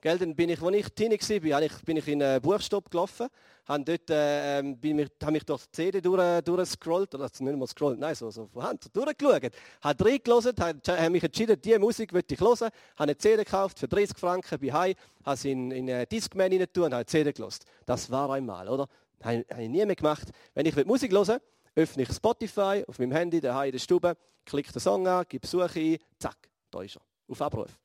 Gell, 0.00 0.16
dann 0.16 0.36
bin 0.36 0.48
ich, 0.48 0.62
als 0.62 0.76
ich 0.76 0.88
Teenie 0.90 1.18
war, 1.18 1.62
ich, 1.62 1.72
bin 1.84 1.96
ich 1.96 2.06
in 2.06 2.22
einen 2.22 2.40
Buchstopp 2.40 2.88
gelaufen, 2.88 3.26
habe 3.66 3.84
dort, 3.84 4.10
äh, 4.10 4.62
bin 4.62 4.94
mich, 4.94 5.08
habe 5.20 5.32
mich 5.32 5.44
durch 5.44 5.66
die 5.66 5.72
CD 5.72 6.00
durch, 6.00 6.40
durchgescrollt, 6.42 7.14
oder 7.16 7.28
nicht 7.40 7.56
mal 7.56 7.66
scrollt, 7.66 7.98
nein, 7.98 8.14
so, 8.14 8.30
so 8.30 8.46
von 8.46 8.62
Hand, 8.62 8.84
so 8.84 8.90
durchgeschaut, 8.90 9.52
habe 9.80 10.04
reingelassen, 10.04 10.52
habe, 10.60 10.80
habe 10.86 11.10
mich 11.10 11.24
entschieden, 11.24 11.60
diese 11.60 11.80
Musik 11.80 12.12
möchte 12.12 12.34
ich 12.34 12.40
hören, 12.40 12.56
habe 12.60 12.72
eine 12.96 13.18
CD 13.18 13.42
gekauft 13.42 13.80
für 13.80 13.88
30 13.88 14.16
Franken 14.16 14.58
bei 14.60 14.72
Hai, 14.72 14.94
habe 15.24 15.36
sie 15.36 15.50
in, 15.50 15.72
in 15.72 15.90
einen 15.90 16.08
Discman 16.08 16.52
rein 16.52 16.60
und 16.60 16.76
habe 16.76 16.96
eine 16.96 17.06
CD 17.06 17.32
gelesen. 17.32 17.60
Das 17.84 18.08
war 18.08 18.30
einmal, 18.30 18.68
oder? 18.68 18.86
Habe, 19.24 19.44
habe 19.50 19.62
ich 19.62 19.68
nie 19.68 19.84
mehr 19.84 19.96
gemacht. 19.96 20.28
Wenn 20.54 20.66
ich 20.66 20.86
Musik 20.86 21.10
hören 21.10 21.40
öffne 21.78 22.02
ich 22.02 22.12
Spotify 22.12 22.84
auf 22.86 22.98
meinem 22.98 23.12
Handy, 23.12 23.40
daheim 23.40 23.66
in 23.66 23.72
der 23.72 23.78
Stube, 23.78 24.16
klicke 24.44 24.72
den 24.72 24.80
Song 24.80 25.06
an, 25.06 25.24
gebe 25.28 25.46
Suche 25.46 25.78
ein, 25.78 25.98
zack, 26.18 26.36
da 26.70 26.82
ist 26.82 26.96
er, 26.96 27.02
auf 27.28 27.40
Abruf. 27.40 27.78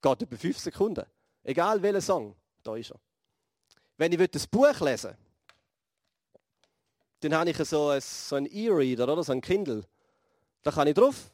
Geht 0.00 0.22
über 0.22 0.36
fünf 0.36 0.58
Sekunden. 0.58 1.04
Egal 1.42 1.82
welcher 1.82 2.00
Song, 2.00 2.36
da 2.62 2.76
ist 2.76 2.90
er. 2.90 3.00
Wenn 3.96 4.12
ich 4.12 4.30
das 4.30 4.46
Buch 4.46 4.80
lesen 4.80 5.16
dann 7.20 7.34
habe 7.34 7.50
ich 7.50 7.56
so 7.58 7.88
ein, 7.88 8.00
so 8.00 8.36
ein 8.36 8.46
E-Reader 8.46 9.04
oder 9.04 9.22
so 9.22 9.32
ein 9.32 9.40
Kindle. 9.42 9.84
Da 10.62 10.70
kann 10.70 10.88
ich 10.88 10.94
drauf. 10.94 11.30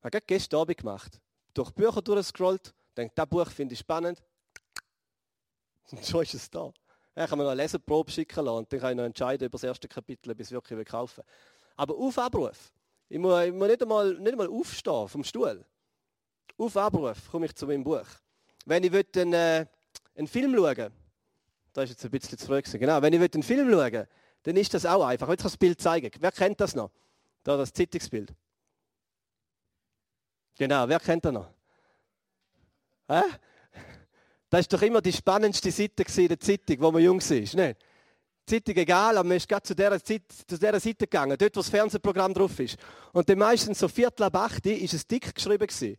Ich 0.00 0.04
habe 0.04 0.20
gestern 0.26 0.60
Abend 0.60 0.78
gemacht. 0.78 1.20
Durch 1.52 1.70
Bücher 1.70 2.02
durchgescrollt, 2.02 2.74
denke, 2.96 3.12
das 3.14 3.26
Buch 3.26 3.50
finde 3.50 3.74
ich 3.74 3.80
spannend. 3.80 4.22
Und 5.90 6.04
schon 6.04 6.22
ist 6.22 6.34
es 6.34 6.50
da. 6.50 6.72
Ich 7.14 7.26
kann 7.26 7.38
mir 7.38 7.44
noch 7.44 7.52
eine 7.52 7.62
Leseprobe 7.62 8.10
schicken 8.10 8.44
lassen 8.44 8.58
und 8.58 8.72
dann 8.72 8.80
kann 8.80 8.90
ich 8.90 8.96
noch 8.96 9.04
entscheiden 9.04 9.46
über 9.46 9.54
das 9.54 9.62
erste 9.62 9.86
Kapitel, 9.86 10.34
bis 10.34 10.48
ich 10.48 10.52
wirklich 10.52 10.84
kaufen 10.88 11.18
will. 11.18 11.24
Aber 11.76 11.94
auf 11.94 12.18
Abruf. 12.18 12.72
Ich 13.08 13.20
muss, 13.20 13.44
ich 13.44 13.52
muss 13.52 13.68
nicht, 13.68 13.82
einmal, 13.82 14.14
nicht 14.14 14.32
einmal 14.32 14.48
aufstehen 14.48 15.06
vom 15.06 15.22
Stuhl. 15.22 15.64
Auf 16.56 16.76
Abruf 16.76 17.30
komme 17.30 17.46
ich 17.46 17.54
zu 17.54 17.66
meinem 17.66 17.84
Buch. 17.84 18.06
Wenn 18.66 18.84
ich 18.84 18.92
einen, 18.92 19.32
äh, 19.32 19.66
einen 20.16 20.28
Film 20.28 20.54
schauen 20.54 20.92
das 21.72 21.84
ist 21.84 21.90
jetzt 21.90 22.04
ein 22.04 22.10
bisschen 22.12 22.38
zu 22.38 22.78
genau, 22.78 23.02
wenn 23.02 23.12
ich 23.12 23.20
einen 23.20 23.42
Film 23.42 23.70
schauen 23.70 24.06
dann 24.44 24.56
ist 24.56 24.72
das 24.74 24.86
auch 24.86 25.04
einfach. 25.04 25.28
Ich 25.28 25.36
kann 25.36 25.42
das 25.42 25.56
Bild 25.56 25.80
zeigen. 25.80 26.10
Wer 26.20 26.30
kennt 26.30 26.60
das 26.60 26.74
noch? 26.74 26.90
Da 27.42 27.56
das 27.56 27.72
Zeitungsbild. 27.72 28.32
Genau, 30.56 30.88
wer 30.88 31.00
kennt 31.00 31.24
das 31.24 31.32
noch? 31.32 31.48
Hä? 33.08 33.22
Das 34.50 34.60
ist 34.60 34.72
doch 34.72 34.82
immer 34.82 35.00
die 35.00 35.12
spannendste 35.12 35.70
Seite 35.70 36.04
in 36.16 36.28
der 36.28 36.38
Zeitung, 36.38 36.76
wo 36.80 36.92
man 36.92 37.02
jung 37.02 37.20
war. 37.20 37.36
Nicht? 37.36 37.56
Die 38.46 38.54
Zeitung 38.54 38.76
egal, 38.76 39.16
aber 39.16 39.26
man 39.26 39.38
ist 39.38 39.48
gerade 39.48 39.62
zu 39.62 39.74
dieser, 39.74 40.02
Zeit, 40.02 40.22
zu 40.30 40.58
dieser 40.58 40.78
Seite 40.78 41.06
gegangen, 41.06 41.36
dort, 41.38 41.56
wo 41.56 41.60
das 41.60 41.70
Fernsehprogramm 41.70 42.34
drauf 42.34 42.58
ist. 42.60 42.76
Und 43.12 43.28
dann 43.28 43.38
meistens 43.38 43.78
so 43.78 43.88
Viertel 43.88 44.24
ab 44.24 44.36
acht 44.36 44.66
ist 44.66 44.94
es 44.94 45.06
dick 45.06 45.34
geschrieben 45.34 45.66
gewesen. 45.66 45.96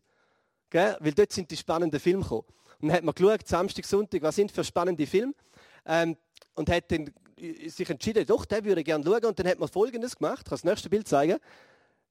Gell? 0.70 0.98
Weil 1.00 1.14
dort 1.14 1.32
sind 1.32 1.50
die 1.52 1.58
spannenden 1.58 2.00
Filme 2.00 2.24
gekommen. 2.24 2.46
Und 2.82 2.90
dann 2.90 2.98
hat 2.98 3.04
man 3.04 3.16
geschaut, 3.16 3.48
Samstag, 3.48 3.86
Sonntag, 3.86 4.22
was 4.22 4.36
sind 4.36 4.52
für 4.52 4.64
spannende 4.64 5.08
Filme. 5.08 5.34
Ähm, 5.86 6.18
und 6.56 6.70
hat 6.70 6.92
dann 6.92 7.12
sich 7.68 7.90
entschieden, 7.90 8.26
doch, 8.26 8.46
den 8.46 8.64
würde 8.64 8.82
ich 8.82 8.86
gerne 8.86 9.04
schauen. 9.04 9.26
Und 9.26 9.40
dann 9.40 9.48
hat 9.48 9.60
man 9.60 9.68
Folgendes 9.68 10.16
gemacht, 10.16 10.40
ich 10.40 10.46
kann 10.46 10.56
das 10.56 10.64
nächste 10.64 10.90
Bild 10.90 11.08
zeigen. 11.08 11.38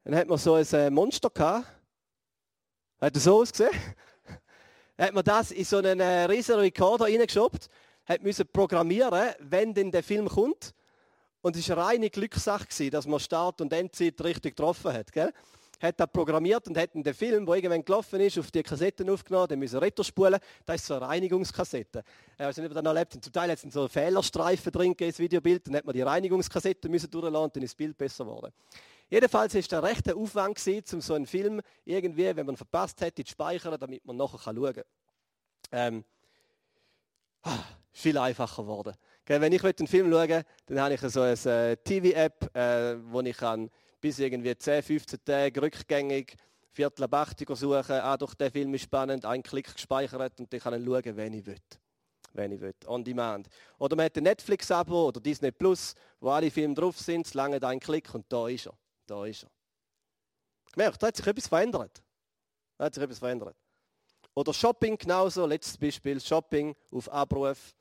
Dann 0.05 0.17
hat 0.17 0.29
man 0.29 0.39
so 0.39 0.55
ein 0.55 0.67
äh, 0.73 0.91
Monster 0.91 1.31
gehabt. 1.31 1.67
Hat 3.01 3.17
das 3.17 3.25
so 3.25 3.41
ausgesehen? 3.41 3.73
Hat 4.99 5.13
man 5.13 5.25
das 5.25 5.51
in 5.51 5.65
so 5.65 5.79
einen 5.79 5.99
äh, 5.99 6.25
riesen 6.27 6.55
Recorder 6.55 7.07
reingeschoppt, 7.07 7.69
hat 8.05 8.23
müssen 8.23 8.47
programmieren, 8.47 9.35
wenn 9.41 9.75
denn 9.75 9.91
der 9.91 10.05
Film 10.05 10.29
kommt. 10.29 10.73
Und 11.41 11.57
es 11.57 11.69
war 11.69 11.79
eine 11.79 11.87
reine 11.87 12.11
Glückssache, 12.11 12.91
dass 12.91 13.07
man 13.07 13.19
Start 13.19 13.61
und 13.61 13.73
Endzeit 13.73 14.23
richtig 14.23 14.57
getroffen 14.57 14.93
hat. 14.93 15.13
Gell? 15.13 15.33
Hat 15.85 16.01
das 16.01 16.09
programmiert 16.11 16.67
und 16.67 16.79
hat 16.79 16.95
den 16.95 17.13
Film, 17.13 17.45
der 17.45 17.57
irgendwann 17.57 17.85
gelaufen 17.85 18.19
ist, 18.19 18.39
auf 18.39 18.51
die 18.51 18.63
Kassetten 18.63 19.11
aufgenommen, 19.11 19.49
den 19.49 19.59
müssen 19.59 19.79
Retro-spulen. 19.79 20.41
Das 20.65 20.77
ist 20.77 20.87
so 20.87 20.95
eine 20.95 21.07
Reinigungskassette. 21.07 22.03
Ich 22.39 22.39
nicht, 22.39 22.59
ob 22.59 22.65
ihr 22.65 22.69
das 22.71 22.83
noch 22.83 22.95
erlebt 22.95 23.23
Zum 23.23 23.31
Teil 23.31 23.51
hat 23.51 23.63
es 23.63 23.71
so 23.71 23.87
Fehlerstreifen 23.87 24.73
drin 24.73 24.95
ins 24.95 25.19
Videobild. 25.19 25.67
Dann 25.67 25.77
hat 25.77 25.85
man 25.85 25.95
die 25.95 26.01
Reinigungskassette 26.01 26.89
müssen 26.89 27.11
durchlassen 27.11 27.37
und 27.37 27.55
dann 27.55 27.63
ist 27.63 27.73
das 27.73 27.77
Bild 27.77 27.99
besser 27.99 28.25
geworden. 28.25 28.51
Jedenfalls 29.11 29.55
es 29.55 29.71
ein 29.71 29.85
rechter 29.85 30.17
Aufwand, 30.17 30.59
um 30.91 31.01
so 31.03 31.13
einen 31.13 31.27
Film 31.27 31.61
irgendwie, 31.85 32.35
wenn 32.35 32.47
man 32.47 32.57
verpasst 32.57 33.03
hätte, 33.03 33.23
zu 33.23 33.33
speichern, 33.33 33.77
damit 33.79 34.07
man 34.07 34.17
nachher 34.17 34.39
schauen 34.39 34.73
kann. 34.73 34.85
Ähm, 35.71 36.05
ah, 37.43 37.59
viel 37.93 38.17
einfacher 38.17 38.63
geworden. 38.63 38.95
Wenn 39.27 39.53
ich 39.53 39.63
einen 39.63 39.87
Film 39.87 40.11
schauen 40.11 40.29
will, 40.31 40.45
dann 40.65 40.81
habe 40.81 40.95
ich 40.95 41.01
so 41.03 41.21
eine 41.21 41.35
äh, 41.35 41.77
TV-App, 41.77 42.57
äh, 42.57 42.97
wo 43.13 43.21
ich 43.21 43.37
kann 43.37 43.71
bis 44.05 44.19
irgendwie 44.19 44.55
10, 44.55 44.83
15 44.83 45.25
Tage 45.25 45.63
rückgängig 45.63 46.37
Viertel 46.73 47.05
ab 47.05 47.15
80 47.15 47.49
suchen, 47.57 47.93
ah, 47.93 48.19
doch 48.19 48.35
der 48.35 48.51
Film 48.51 48.75
ist 48.75 48.83
spannend, 48.83 49.25
ein 49.25 49.43
Klick 49.43 49.73
gespeichert 49.73 50.39
und 50.41 50.53
dann 50.53 50.61
kann 50.61 50.75
ich 50.75 50.85
schauen, 50.85 51.17
wenn 51.17 51.33
ich 51.33 51.47
will. 51.47 51.57
Wenn 52.35 52.53
ich 52.53 52.61
will, 52.61 52.75
on 52.87 53.03
demand. 53.03 53.49
Oder 53.79 53.97
man 53.97 54.05
hat 54.05 54.19
ein 54.19 54.25
Netflix-Abo 54.25 55.07
oder 55.09 55.23
Disney 55.23 55.53
Plus, 55.53 55.95
wo 56.21 56.29
alle 56.29 56.51
Filme 56.51 56.75
drauf 56.75 56.99
sind, 56.99 57.25
es 57.25 57.33
lange 57.33 57.67
ein 57.67 57.81
Klick 57.81 58.15
und 58.15 58.31
da 58.31 58.47
ist 58.47 58.67
er. 58.67 58.77
Da 59.07 59.25
ist 59.25 59.45
er. 59.45 59.51
Gemerkt, 60.73 61.03
da 61.03 61.07
hat 61.07 61.17
sich 61.17 61.27
etwas 61.27 61.49
verändert. 61.49 62.03
Da 62.77 62.85
hat 62.85 62.95
sich 62.95 63.03
etwas 63.03 63.21
verändert. 63.21 63.57
Oder 64.35 64.53
Shopping 64.53 64.99
genauso, 64.99 65.47
letztes 65.47 65.79
Beispiel, 65.79 66.21
Shopping 66.21 66.77
auf 66.93 67.11
Abruf. 67.11 67.75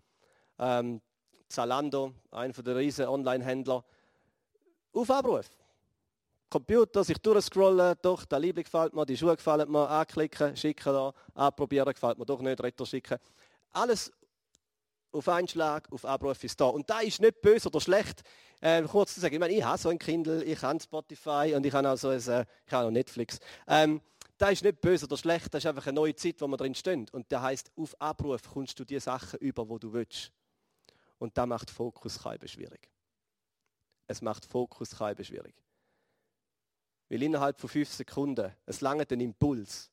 Ähm, 0.57 1.01
Zalando, 1.49 2.13
einer 2.31 2.53
der 2.53 2.77
riesen 2.77 3.07
Online-Händler, 3.07 3.83
auf 4.93 5.11
Abruf. 5.11 5.49
Computer, 6.53 7.03
sich 7.03 7.17
durchscrollen, 7.17 7.95
doch, 8.03 8.25
der 8.25 8.39
Liebling 8.39 8.63
gefällt 8.63 8.93
mir, 8.93 9.07
die 9.07 9.17
Schuhe 9.17 9.35
gefallen 9.35 9.71
mir, 9.71 9.89
anklicken, 9.89 10.55
schicken 10.55 10.93
da, 10.93 11.11
anprobieren, 11.33 11.91
gefällt 11.91 12.19
mir 12.19 12.25
doch 12.25 12.41
nicht, 12.41 12.61
retro 12.61 12.85
schicken. 12.85 13.17
Alles 13.71 14.11
auf 15.11 15.27
einen 15.29 15.47
Schlag, 15.47 15.91
auf 15.91 16.05
Abruf 16.05 16.43
ist 16.43 16.61
da. 16.61 16.65
Und 16.65 16.87
da 16.87 16.99
ist 16.99 17.19
nicht 17.19 17.41
böse 17.41 17.69
oder 17.69 17.81
schlecht. 17.81 18.21
Äh, 18.61 18.83
kurz 18.83 19.15
zu 19.15 19.19
sagen, 19.19 19.33
ich 19.33 19.39
meine, 19.39 19.53
ich 19.53 19.63
habe 19.63 19.79
so 19.79 19.89
ein 19.89 19.97
Kindle, 19.97 20.43
ich 20.43 20.61
habe 20.61 20.79
Spotify 20.79 21.53
und 21.55 21.65
ich 21.65 21.73
habe 21.73 21.89
auch 21.89 21.97
so 21.97 22.09
ein, 22.09 22.19
äh, 22.19 22.45
ich 22.67 22.73
habe 22.73 22.87
auch 22.87 22.91
Netflix. 22.91 23.39
Ähm, 23.67 23.99
das 24.37 24.51
ist 24.51 24.63
nicht 24.63 24.79
böse 24.79 25.07
oder 25.07 25.17
schlecht, 25.17 25.51
das 25.51 25.63
ist 25.63 25.67
einfach 25.67 25.87
eine 25.87 25.95
neue 25.95 26.15
Zeit, 26.15 26.39
wo 26.39 26.47
wir 26.47 26.57
drin 26.57 26.75
stehen. 26.75 27.07
Und 27.13 27.31
der 27.31 27.41
heißt 27.41 27.71
auf 27.75 27.99
Abruf 27.99 28.43
kommst 28.47 28.79
du 28.79 28.85
die 28.85 28.99
Sachen 28.99 29.39
über, 29.39 29.67
wo 29.67 29.79
du 29.79 29.91
willst. 29.91 30.31
Und 31.17 31.35
das 31.35 31.47
macht 31.47 31.71
Fokus 31.71 32.19
schwierig. 32.45 32.89
Es 34.05 34.21
macht 34.21 34.45
Fokus 34.45 34.91
schwierig. 34.91 35.62
Weil 37.13 37.21
innerhalb 37.21 37.59
von 37.59 37.69
fünf 37.69 37.93
Sekunden, 37.93 38.51
es 38.65 38.81
lange 38.81 39.05
den 39.05 39.19
Impuls, 39.19 39.91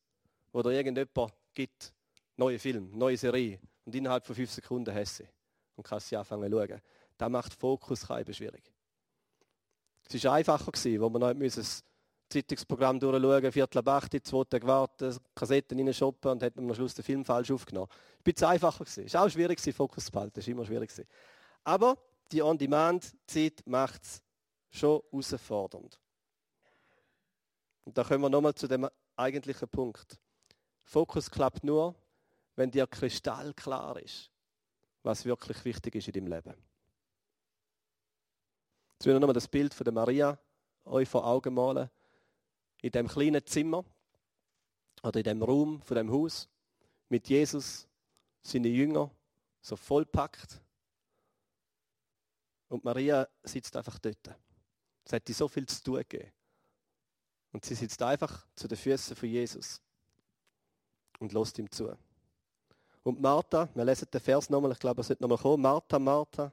wo 0.55 0.63
dir 0.63 0.71
irgendjemand 0.71 1.35
gibt, 1.53 1.93
neue 2.39 2.59
Film, 2.59 2.97
neue 2.97 3.19
Serie, 3.19 3.61
und 3.85 3.95
innerhalb 3.95 4.25
von 4.25 4.35
fünf 4.35 4.51
Sekunden 4.51 4.95
hast 4.95 5.17
sie 5.17 5.29
und 5.77 5.87
kannst 5.87 6.09
sie 6.09 6.17
anfangen 6.17 6.51
zu 6.51 6.57
schauen. 6.57 6.81
Das 7.19 7.29
macht 7.29 7.53
Fokus 7.53 8.07
kein 8.07 8.33
schwierig. 8.33 8.73
Es 10.09 10.25
war 10.25 10.33
einfacher, 10.33 10.73
gewesen, 10.73 10.99
wo 11.03 11.11
wir 11.11 11.19
noch 11.19 11.35
das 11.35 11.85
Zeitungsprogramm 12.31 12.99
durchschauen, 12.99 13.53
Viertel 13.53 13.79
ab 13.81 13.89
acht, 13.89 14.27
zwei 14.27 14.45
Tage 14.45 14.67
warten, 14.67 15.15
Kassetten 15.35 15.79
reinshoppen 15.79 16.31
und 16.31 16.43
hätten 16.43 16.61
am 16.61 16.75
Schluss 16.75 16.95
den 16.95 17.05
Film 17.05 17.23
falsch 17.23 17.51
aufgenommen. 17.51 17.91
Es 18.25 18.41
war 18.41 18.49
ein 18.49 18.55
einfacher. 18.55 18.85
Es 18.87 19.13
war 19.13 19.27
auch 19.27 19.29
schwierig, 19.29 19.61
Fokus 19.75 20.07
zu 20.07 20.11
behalten. 20.11 20.41
Es 20.41 20.47
war 20.47 20.53
immer 20.53 20.65
schwierig. 20.65 20.91
Aber 21.65 21.99
die 22.33 22.41
On-Demand-Zeit 22.41 23.61
macht 23.67 24.05
es 24.05 24.23
schon 24.71 25.03
herausfordernd. 25.11 26.00
Und 27.85 27.97
da 27.97 28.05
kommen 28.05 28.23
wir 28.23 28.31
nochmal 28.31 28.55
zu 28.55 28.69
dem 28.69 28.89
eigentlichen 29.17 29.69
Punkt. 29.69 30.19
Fokus 30.85 31.31
klappt 31.31 31.65
nur, 31.65 31.95
wenn 32.57 32.71
dir 32.71 32.87
kristallklar 32.87 34.01
ist, 34.01 34.31
was 35.03 35.25
wirklich 35.25 35.65
wichtig 35.65 35.95
ist 35.95 36.09
in 36.09 36.15
deinem 36.15 36.27
Leben. 36.27 36.55
Jetzt 38.93 39.07
will 39.07 39.15
ich 39.15 39.21
nochmal 39.21 39.35
das 39.35 39.49
Bild 39.49 39.73
von 39.73 39.85
der 39.85 39.95
Maria 39.95 40.39
euch 40.85 41.09
vor 41.09 41.27
Augen 41.27 41.55
malen. 41.55 41.89
In 42.83 42.91
dem 42.91 43.09
kleinen 43.09 43.45
Zimmer 43.47 43.85
oder 45.03 45.21
in 45.21 45.25
dem 45.25 45.43
Raum 45.43 45.81
von 45.83 45.97
dem 45.97 46.11
Haus 46.11 46.49
mit 47.09 47.29
Jesus, 47.29 47.89
seine 48.43 48.69
Jünger, 48.69 49.11
so 49.61 49.77
vollpackt. 49.77 50.61
Und 52.69 52.85
Maria 52.85 53.29
sitzt 53.43 53.77
einfach 53.77 53.99
dort. 53.99 54.39
Es 55.05 55.13
hat 55.13 55.29
so 55.29 55.49
viel 55.49 55.67
zu 55.67 55.83
tun 55.83 55.97
gegeben. 55.97 56.33
Und 57.53 57.65
sie 57.65 57.75
sitzt 57.75 58.03
einfach 58.03 58.47
zu 58.55 58.69
den 58.69 58.79
Füßen 58.79 59.17
von 59.17 59.29
Jesus 59.29 59.81
und 61.19 61.33
lässt 61.33 61.59
ihm 61.59 61.71
zu. 61.71 61.97
Und 63.03 63.21
Martha, 63.21 63.69
wir 63.75 63.85
lesen 63.85 64.09
den 64.13 64.21
Vers 64.21 64.51
nochmal, 64.51 64.73
ich 64.73 64.79
glaube, 64.79 65.01
er 65.01 65.05
sollte 65.05 65.23
nochmal 65.23 65.39
kommen. 65.39 65.63
Martha, 65.63 65.99
Martha, 65.99 66.53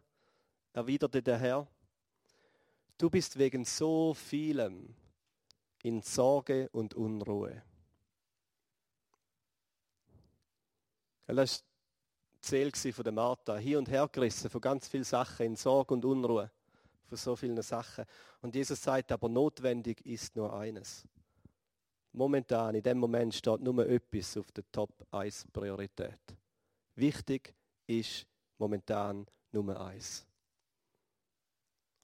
erwiderte 0.74 1.22
der 1.22 1.38
Herr, 1.38 1.68
du 2.98 3.10
bist 3.10 3.38
wegen 3.38 3.66
so 3.66 4.14
vielem 4.14 4.96
in 5.84 6.02
Sorge 6.02 6.70
und 6.72 6.94
Unruhe. 6.96 7.62
Das 11.28 11.38
war 11.38 12.60
die 12.60 12.72
Ziel 12.72 12.94
von 12.94 13.04
der 13.04 13.14
Martha, 13.14 13.58
hier 13.58 13.78
und 13.78 13.90
her 13.90 14.10
gerissen 14.12 14.50
von 14.50 14.62
ganz 14.62 14.88
vielen 14.88 15.04
Sachen, 15.04 15.46
in 15.46 15.56
Sorge 15.56 15.94
und 15.94 16.06
Unruhe 16.06 16.50
von 17.08 17.18
so 17.18 17.36
vielen 17.36 17.62
Sachen. 17.62 18.06
Und 18.42 18.56
Jesus 18.56 18.82
sagt 18.82 19.12
aber, 19.12 19.30
notwendig 19.30 20.06
ist 20.06 20.36
nur 20.36 20.54
eines. 20.54 21.08
Momentan, 22.12 22.76
in 22.76 22.84
dem 22.84 22.98
Moment 22.98 23.34
steht 23.34 23.62
nur 23.62 23.88
etwas 23.88 24.38
auf 24.38 24.52
der 24.52 24.64
Top 24.72 24.92
1 25.12 25.48
Priorität. 25.52 26.20
Wichtig 26.96 27.54
ist 27.86 28.26
momentan 28.58 29.26
Nummer 29.52 29.80
1. 29.82 30.26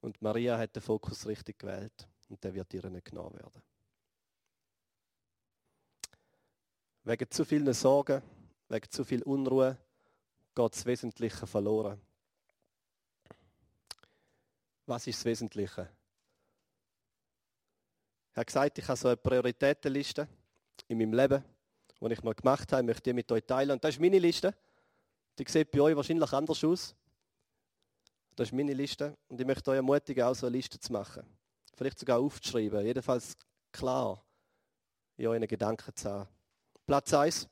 Und 0.00 0.20
Maria 0.22 0.58
hat 0.58 0.76
den 0.76 0.82
Fokus 0.82 1.26
richtig 1.26 1.58
gewählt 1.58 2.06
und 2.28 2.42
der 2.44 2.54
wird 2.54 2.72
ihr 2.74 2.88
nicht 2.90 3.06
genommen 3.06 3.34
werden. 3.34 3.62
Wegen 7.04 7.30
zu 7.30 7.44
vielen 7.44 7.72
Sorgen, 7.74 8.22
wegen 8.68 8.90
zu 8.90 9.04
viel 9.04 9.22
Unruhe 9.24 9.76
geht 10.54 10.74
das 10.74 10.86
Wesentliche 10.86 11.46
verloren. 11.46 12.00
Was 14.86 15.06
ist 15.06 15.18
das 15.18 15.24
Wesentliche? 15.24 15.88
Er 18.34 18.40
hat 18.40 18.46
gesagt, 18.46 18.78
ich 18.78 18.86
habe 18.86 18.96
so 18.96 19.08
eine 19.08 19.16
Prioritätenliste 19.16 20.28
in 20.88 20.98
meinem 20.98 21.12
Leben, 21.12 21.44
die 22.00 22.12
ich 22.12 22.22
mal 22.22 22.34
gemacht 22.34 22.70
habe, 22.72 22.82
möchte 22.82 23.02
die 23.02 23.12
mit 23.12 23.30
euch 23.32 23.44
teilen. 23.44 23.70
Und 23.70 23.84
das 23.84 23.94
ist 23.94 24.00
meine 24.00 24.18
Liste. 24.18 24.54
Die 25.38 25.44
sieht 25.48 25.70
bei 25.70 25.80
euch 25.80 25.96
wahrscheinlich 25.96 26.32
anders 26.32 26.62
aus. 26.64 26.94
Das 28.36 28.48
ist 28.48 28.52
meine 28.52 28.74
Liste. 28.74 29.16
Und 29.28 29.40
ich 29.40 29.46
möchte 29.46 29.70
euch 29.70 29.76
ermutigen, 29.76 30.24
auch 30.24 30.34
so 30.34 30.46
eine 30.46 30.56
Liste 30.56 30.78
zu 30.78 30.92
machen. 30.92 31.24
Vielleicht 31.76 31.98
sogar 31.98 32.18
aufzuschreiben. 32.18 32.84
Jedenfalls 32.84 33.36
klar 33.72 34.22
in 35.16 35.28
euren 35.28 35.46
Gedanken 35.46 35.94
zu 35.94 36.10
haben. 36.10 36.28
Platz 36.86 37.14
1. 37.14 37.48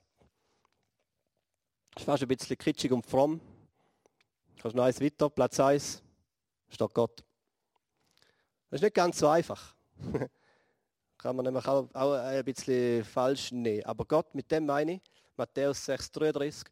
Das 1.95 2.03
ist 2.03 2.05
fast 2.05 2.23
ein 2.23 2.29
bisschen 2.29 2.59
kitschig 2.59 2.92
und 2.92 3.07
fromm. 3.07 3.40
Kannst 4.61 4.77
noch 4.77 4.85
eins 4.85 5.01
weiter. 5.01 5.31
Platz 5.31 5.59
1 5.59 6.02
steht 6.72 6.94
Gott. 6.94 7.22
Das 8.70 8.78
ist 8.78 8.85
nicht 8.85 8.94
ganz 8.94 9.18
so 9.18 9.28
einfach. 9.28 9.74
Kann 11.18 11.37
man 11.37 11.44
nämlich 11.44 11.66
auch, 11.66 11.88
auch 11.94 12.14
ein 12.14 12.44
bisschen 12.44 13.04
falsch 13.04 13.52
nehmen. 13.52 13.85
Aber 13.85 14.04
Gott, 14.04 14.35
mit 14.35 14.50
dem 14.50 14.66
meine 14.66 14.94
ich, 14.94 15.00
Matthäus 15.37 15.88
6,33, 15.88 16.66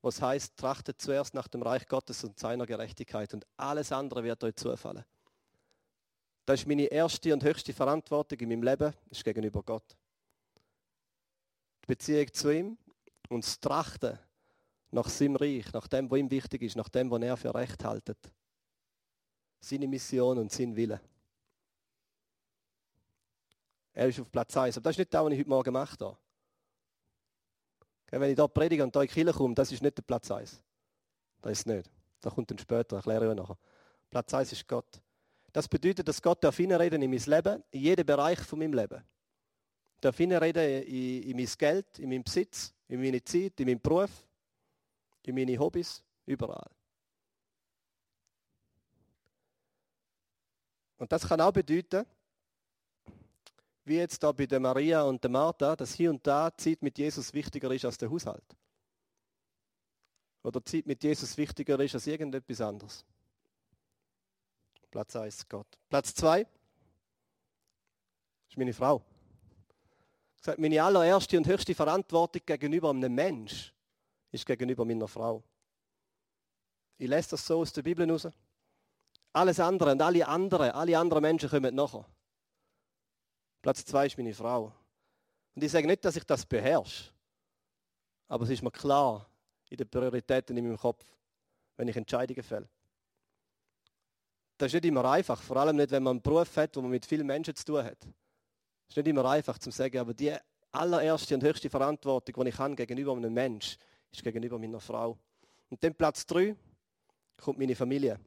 was 0.00 0.20
heißt, 0.20 0.56
trachtet 0.56 1.00
zuerst 1.00 1.34
nach 1.34 1.46
dem 1.48 1.62
Reich 1.62 1.86
Gottes 1.86 2.24
und 2.24 2.38
seiner 2.38 2.66
Gerechtigkeit 2.66 3.32
und 3.34 3.46
alles 3.56 3.92
andere 3.92 4.24
wird 4.24 4.42
euch 4.42 4.56
zufallen. 4.56 5.04
Das 6.44 6.60
ist 6.60 6.66
meine 6.66 6.86
erste 6.86 7.32
und 7.32 7.44
höchste 7.44 7.72
Verantwortung 7.72 8.40
in 8.40 8.48
meinem 8.48 8.64
Leben, 8.64 8.92
ist 9.10 9.22
gegenüber 9.22 9.62
Gott. 9.62 9.96
Die 11.84 11.86
Beziehung 11.86 12.32
zu 12.32 12.50
ihm 12.50 12.78
und 13.28 13.44
das 13.44 13.60
Trachten 13.60 14.18
nach 14.90 15.08
seinem 15.08 15.36
Reich, 15.36 15.72
nach 15.72 15.86
dem, 15.86 16.10
was 16.10 16.18
ihm 16.18 16.30
wichtig 16.30 16.62
ist, 16.62 16.76
nach 16.76 16.88
dem, 16.88 17.10
was 17.10 17.22
er 17.22 17.36
für 17.36 17.54
recht 17.54 17.84
haltet 17.84 18.18
seine 19.62 19.86
Mission 19.86 20.38
und 20.38 20.50
sein 20.50 20.74
Wille. 20.74 21.00
Er 23.94 24.08
ist 24.08 24.20
auf 24.20 24.30
Platz 24.30 24.56
1. 24.56 24.76
Aber 24.76 24.84
das 24.84 24.94
ist 24.94 24.98
nicht 24.98 25.14
das, 25.14 25.24
was 25.24 25.32
ich 25.32 25.38
heute 25.38 25.48
Morgen 25.48 25.64
gemacht 25.64 26.00
habe. 26.00 26.16
Wenn 28.10 28.30
ich 28.30 28.36
hier 28.36 28.48
predige 28.48 28.82
und 28.82 28.92
hier 28.92 29.02
in 29.02 29.08
die 29.08 29.14
Kirche 29.14 29.32
komme, 29.32 29.54
das 29.54 29.72
ist 29.72 29.82
nicht 29.82 29.96
der 29.96 30.02
Platz 30.02 30.30
1. 30.30 30.62
Das 31.40 31.52
ist 31.52 31.58
es 31.60 31.66
nicht. 31.66 31.90
Das 32.20 32.34
kommt 32.34 32.50
dann 32.50 32.58
später, 32.58 32.96
erkläre 32.96 33.30
ich 33.30 33.36
nachher. 33.36 33.56
Platz 34.10 34.34
1 34.34 34.52
ist 34.52 34.68
Gott. 34.68 35.00
Das 35.52 35.68
bedeutet, 35.68 36.06
dass 36.08 36.20
Gott 36.20 36.42
darf 36.42 36.58
reden 36.58 37.02
in 37.02 37.10
mein 37.10 37.20
Leben, 37.20 37.62
in 37.70 37.80
jeden 37.80 38.06
Bereich 38.06 38.40
von 38.40 38.58
meinem 38.58 38.74
Leben. 38.74 39.02
Darf 40.00 40.18
reden 40.18 40.42
in, 40.42 41.22
in 41.22 41.36
mein 41.36 41.48
Geld, 41.58 41.98
in 41.98 42.08
meinen 42.08 42.24
Besitz, 42.24 42.74
in 42.88 43.00
meine 43.00 43.22
Zeit, 43.22 43.60
in 43.60 43.66
meinen 43.66 43.80
Beruf, 43.80 44.10
in 45.22 45.34
meine 45.34 45.58
Hobbys, 45.58 46.02
überall. 46.26 46.70
Und 51.02 51.10
das 51.10 51.26
kann 51.26 51.40
auch 51.40 51.50
bedeuten, 51.50 52.06
wie 53.84 53.96
jetzt 53.96 54.22
da 54.22 54.30
bei 54.30 54.46
der 54.46 54.60
Maria 54.60 55.02
und 55.02 55.20
der 55.20 55.32
Martha, 55.32 55.74
dass 55.74 55.94
hier 55.94 56.10
und 56.10 56.24
da 56.24 56.56
Zeit 56.56 56.80
mit 56.80 56.96
Jesus 56.96 57.34
wichtiger 57.34 57.72
ist 57.72 57.84
als 57.84 57.98
der 57.98 58.08
Haushalt. 58.08 58.44
Oder 60.44 60.64
Zeit 60.64 60.86
mit 60.86 61.02
Jesus 61.02 61.36
wichtiger 61.36 61.80
ist 61.80 61.96
als 61.96 62.06
irgendetwas 62.06 62.60
anderes. 62.60 63.04
Platz 64.92 65.16
1 65.16 65.48
Gott. 65.48 65.66
Platz 65.88 66.14
2 66.14 66.46
ist 68.48 68.56
meine 68.56 68.72
Frau. 68.72 69.02
Gesagt, 70.36 70.60
meine 70.60 70.80
allererste 70.80 71.36
und 71.36 71.48
höchste 71.48 71.74
Verantwortung 71.74 72.42
gegenüber 72.46 72.90
einem 72.90 73.12
Mensch 73.12 73.74
ist 74.30 74.46
gegenüber 74.46 74.84
meiner 74.84 75.08
Frau. 75.08 75.42
Ich 76.96 77.08
lese 77.08 77.30
das 77.30 77.44
so 77.44 77.58
aus 77.58 77.72
der 77.72 77.82
Bibel 77.82 78.08
raus. 78.08 78.28
Alles 79.32 79.60
andere 79.60 79.92
und 79.92 80.02
alle 80.02 80.26
anderen, 80.26 80.70
alle 80.70 80.98
anderen 80.98 81.22
Menschen 81.22 81.48
kommen 81.48 81.74
nachher. 81.74 82.04
Platz 83.62 83.84
2 83.84 84.06
ist 84.06 84.18
meine 84.18 84.34
Frau. 84.34 84.72
Und 85.54 85.62
ich 85.62 85.70
sage 85.70 85.86
nicht, 85.86 86.04
dass 86.04 86.16
ich 86.16 86.24
das 86.24 86.44
beherrsche. 86.44 87.10
Aber 88.28 88.44
es 88.44 88.50
ist 88.50 88.62
mir 88.62 88.70
klar 88.70 89.26
in 89.70 89.76
den 89.76 89.88
Prioritäten 89.88 90.56
in 90.56 90.64
meinem 90.64 90.78
Kopf, 90.78 91.04
wenn 91.76 91.88
ich 91.88 91.96
Entscheidungen 91.96 92.42
fälle. 92.42 92.68
Das 94.58 94.68
ist 94.68 94.74
nicht 94.74 94.84
immer 94.84 95.04
einfach, 95.04 95.40
vor 95.40 95.56
allem 95.56 95.76
nicht, 95.76 95.90
wenn 95.90 96.02
man 96.02 96.12
einen 96.12 96.22
Beruf 96.22 96.56
hat, 96.56 96.76
wo 96.76 96.82
man 96.82 96.90
mit 96.90 97.06
vielen 97.06 97.26
Menschen 97.26 97.54
zu 97.54 97.64
tun 97.64 97.84
hat. 97.84 97.98
Es 98.02 98.90
ist 98.90 98.96
nicht 98.96 99.08
immer 99.08 99.24
einfach 99.24 99.58
zu 99.58 99.70
sagen, 99.70 99.98
aber 99.98 100.14
die 100.14 100.34
allererste 100.72 101.34
und 101.34 101.42
höchste 101.42 101.70
Verantwortung, 101.70 102.44
die 102.44 102.50
ich 102.50 102.58
habe 102.58 102.74
gegenüber 102.74 103.12
einem 103.12 103.32
Menschen, 103.32 103.78
ist 104.10 104.22
gegenüber 104.22 104.58
meiner 104.58 104.80
Frau. 104.80 105.18
Und 105.70 105.82
dann 105.82 105.94
Platz 105.94 106.26
3 106.26 106.54
kommt 107.38 107.58
meine 107.58 107.74
Familie. 107.74 108.20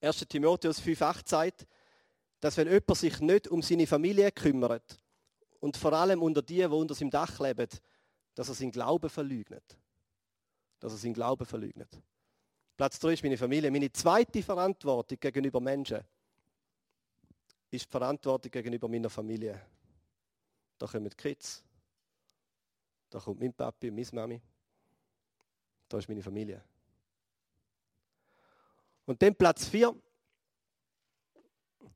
1. 0.00 0.26
Timotheus 0.28 0.80
5,8 0.80 1.28
sagt, 1.28 1.66
dass 2.40 2.56
wenn 2.56 2.68
jemand 2.68 2.96
sich 2.96 3.20
nicht 3.20 3.48
um 3.48 3.62
seine 3.62 3.86
Familie 3.86 4.30
kümmert 4.30 4.98
und 5.60 5.76
vor 5.76 5.92
allem 5.92 6.22
unter 6.22 6.42
die, 6.42 6.56
die 6.56 6.64
unter 6.64 6.94
seinem 6.94 7.10
Dach 7.10 7.38
leben, 7.40 7.68
dass 8.34 8.48
er 8.48 8.54
seinen 8.54 8.70
Glauben 8.70 9.08
verleugnet. 9.08 9.78
Dass 10.78 10.92
er 10.92 10.98
seinen 10.98 11.14
Glauben 11.14 11.46
verleugnet. 11.46 11.88
Platz 12.76 12.98
3 12.98 13.14
ist 13.14 13.22
meine 13.22 13.38
Familie. 13.38 13.70
Meine 13.70 13.90
zweite 13.90 14.42
Verantwortung 14.42 15.18
gegenüber 15.18 15.60
Menschen 15.60 16.00
ist 17.70 17.86
die 17.86 17.90
Verantwortung 17.90 18.50
gegenüber 18.50 18.88
meiner 18.88 19.10
Familie. 19.10 19.60
Da 20.78 20.86
kommen 20.86 21.08
die 21.08 21.16
Kids. 21.16 21.64
Da 23.08 23.18
kommt 23.18 23.40
mein 23.40 23.54
Papi 23.54 23.88
und 23.88 23.96
meine 23.96 24.08
Mami. 24.12 24.42
Da 25.88 25.98
ist 25.98 26.08
meine 26.08 26.22
Familie. 26.22 26.62
Und 29.06 29.22
dann 29.22 29.34
Platz 29.34 29.68
4 29.68 29.94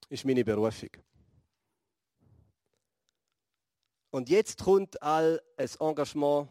ist 0.08 0.24
meine 0.24 0.44
Berufung. 0.44 0.90
Und 4.10 4.28
jetzt 4.28 4.62
kommt 4.62 5.00
all 5.02 5.40
ein 5.56 5.68
Engagement, 5.78 6.48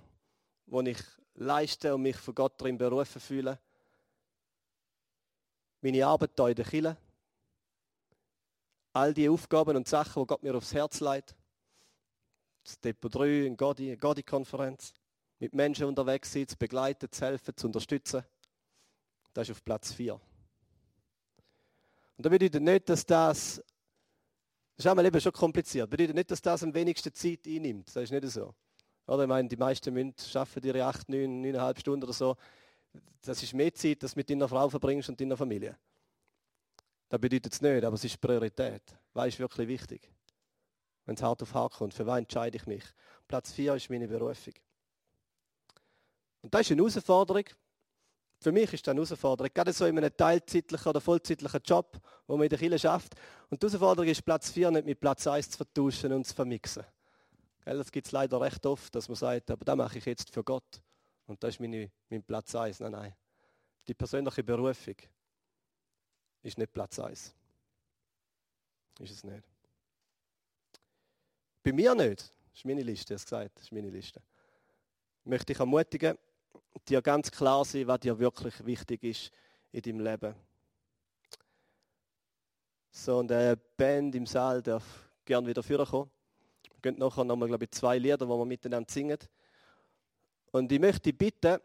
das 0.66 0.86
ich 0.86 1.00
leiste 1.36 1.96
und 1.96 2.04
mich 2.04 2.16
von 2.18 2.36
Gott 2.36 2.60
darin 2.60 2.78
berufen 2.78 3.20
fühle. 3.20 3.60
Meine 5.82 6.06
Arbeit 6.06 6.32
hier 6.36 6.48
in 6.48 6.56
der 6.56 6.66
Kirche. 6.66 6.98
All 8.94 9.14
die 9.14 9.30
Aufgaben 9.30 9.78
und 9.78 9.88
Sachen, 9.88 10.24
die 10.24 10.28
Gott 10.28 10.44
mir 10.44 10.56
aufs 10.56 10.74
Herz 10.74 11.00
legt. 11.00 11.36
Das 12.64 12.80
Depot 12.80 13.14
3, 13.14 13.48
eine 13.48 13.98
Godi-Konferenz. 13.98 14.94
Mit 15.40 15.54
Menschen 15.54 15.86
unterwegs 15.86 16.34
sein, 16.34 16.48
zu 16.48 16.58
begleiten, 16.58 17.10
zu 17.10 17.26
helfen, 17.26 17.56
zu 17.56 17.68
unterstützen. 17.68 18.26
Das 19.34 19.48
ist 19.48 19.56
auf 19.56 19.64
Platz 19.64 19.94
4. 19.94 20.20
Und 22.20 22.26
das 22.26 22.32
bedeutet 22.32 22.62
nicht, 22.62 22.90
dass 22.90 23.06
das, 23.06 23.64
das 24.76 24.86
ist 24.86 24.88
einmal 24.88 25.06
eben 25.06 25.22
schon 25.22 25.32
kompliziert, 25.32 25.84
das 25.84 25.90
bedeutet 25.90 26.16
nicht, 26.18 26.30
dass 26.30 26.42
das 26.42 26.62
am 26.64 26.74
wenigsten 26.74 27.14
Zeit 27.14 27.48
einnimmt. 27.48 27.88
Das 27.88 28.04
ist 28.04 28.12
nicht 28.12 28.28
so. 28.28 28.54
Oder 29.08 29.24
ich 29.24 29.30
meine, 29.30 29.48
die 29.48 29.56
meisten 29.56 29.94
Menschen 29.94 30.38
arbeiten 30.38 30.68
ihre 30.68 30.84
8, 30.84 31.08
9, 31.08 31.46
9,5 31.46 31.80
Stunden 31.80 32.04
oder 32.04 32.12
so. 32.12 32.36
Das 33.22 33.42
ist 33.42 33.54
mehr 33.54 33.74
Zeit, 33.74 34.04
dass 34.04 34.16
du 34.16 34.20
mit 34.20 34.30
deiner 34.30 34.50
Frau 34.50 34.68
verbringst 34.68 35.08
und 35.08 35.22
deiner 35.22 35.38
Familie. 35.38 35.78
Das 37.08 37.22
bedeutet 37.22 37.54
es 37.54 37.62
nicht, 37.62 37.86
aber 37.86 37.96
es 37.96 38.04
ist 38.04 38.20
Priorität. 38.20 38.84
Was 39.14 39.28
ist 39.30 39.40
wirklich 39.40 39.70
wichtig? 39.70 40.12
Wenn 41.06 41.16
es 41.16 41.24
hart 41.24 41.42
auf 41.42 41.54
hart 41.54 41.76
kommt, 41.76 41.94
für 41.94 42.06
was 42.06 42.20
entscheide 42.20 42.58
ich 42.58 42.68
mich? 42.68 42.84
Platz 43.30 43.54
4 43.54 43.76
ist 43.76 43.90
meine 43.90 44.10
Berufung. 44.10 44.56
Und 46.42 46.54
das 46.54 46.64
ist 46.64 46.72
eine 46.74 46.82
Herausforderung, 46.82 47.46
für 48.42 48.52
mich 48.54 48.74
ist 48.74 48.88
das 48.88 48.92
eine 48.92 49.02
Herausforderung, 49.02 49.52
gerade 49.54 49.74
so 49.74 49.86
in 49.86 49.98
einem 49.98 50.16
teilzeitlichen 50.16 50.88
oder 50.88 51.02
vollzeitlichen 51.02 51.62
Job, 51.66 52.00
wo 52.26 52.38
man 52.38 52.46
in 52.46 52.50
der 52.50 52.58
Kirche 52.58 52.80
schafft. 52.80 53.16
Und 53.50 53.62
die 53.62 53.68
Herausforderung 53.68 54.10
ist, 54.10 54.24
Platz 54.24 54.52
4 54.52 54.72
nicht 54.72 54.86
mit 54.86 55.00
Platz 55.00 55.28
1 55.28 55.50
zu 55.50 55.58
vertauschen 55.58 56.14
und 56.14 56.26
zu 56.26 56.34
vermixen. 56.34 56.86
Das 57.66 57.92
gibt 57.92 58.08
es 58.08 58.12
leider 58.14 58.40
recht 58.40 58.66
oft, 58.66 58.96
dass 58.96 59.10
man 59.10 59.16
sagt, 59.16 59.52
aber 59.52 59.66
das 59.66 59.76
mache 59.76 59.98
ich 59.98 60.06
jetzt 60.06 60.34
für 60.34 60.44
Gott. 60.44 60.82
Und 61.28 61.44
das 61.44 61.56
ist 61.56 61.60
meine, 61.60 61.92
mein 62.10 62.24
Platz 62.24 62.56
1. 62.56 62.80
Nein, 62.80 62.92
nein. 62.94 63.16
Die 63.88 63.94
persönliche 63.94 64.44
Berufung 64.44 64.96
ist 66.42 66.58
nicht 66.58 66.72
Platz 66.72 66.98
1. 66.98 67.36
Ist 69.00 69.12
es 69.12 69.24
nicht. 69.24 69.44
Bei 71.62 71.74
mir 71.74 71.94
nicht. 71.94 72.22
Das 72.22 72.56
ist 72.56 72.66
meine 72.66 72.82
Liste, 72.82 73.14
hast 73.14 73.26
gesagt. 73.26 73.52
Das 73.56 73.66
ist 73.66 73.72
meine 73.72 73.90
Liste. 73.90 74.22
Ich 75.24 75.30
möchte 75.30 75.48
dich 75.48 75.60
ermutigen, 75.60 76.18
dir 76.88 77.02
ganz 77.02 77.32
klar 77.32 77.64
sein, 77.66 77.88
was 77.88 78.00
dir 78.00 78.18
wirklich 78.18 78.66
wichtig 78.66 79.04
ist 79.04 79.32
in 79.72 79.82
deinem 79.82 80.00
Leben. 80.00 80.36
So, 82.92 83.20
und 83.20 83.28
der 83.28 83.56
Band 83.56 84.16
im 84.16 84.26
Saal 84.26 84.62
darf 84.62 84.84
gern 85.24 85.46
wieder 85.46 85.62
vorkommen. 85.62 86.10
Wir 86.82 86.92
gehen 86.92 87.00
nachher 87.00 87.24
nochmal, 87.24 87.48
glaube 87.48 87.66
ich, 87.66 87.72
zwei 87.72 87.98
Lieder, 87.98 88.18
die 88.18 88.28
wir 88.28 88.46
miteinander 88.46 88.92
singen. 88.92 89.20
Und 90.52 90.72
ich 90.72 90.80
möchte 90.80 91.14
bitten, 91.14 91.60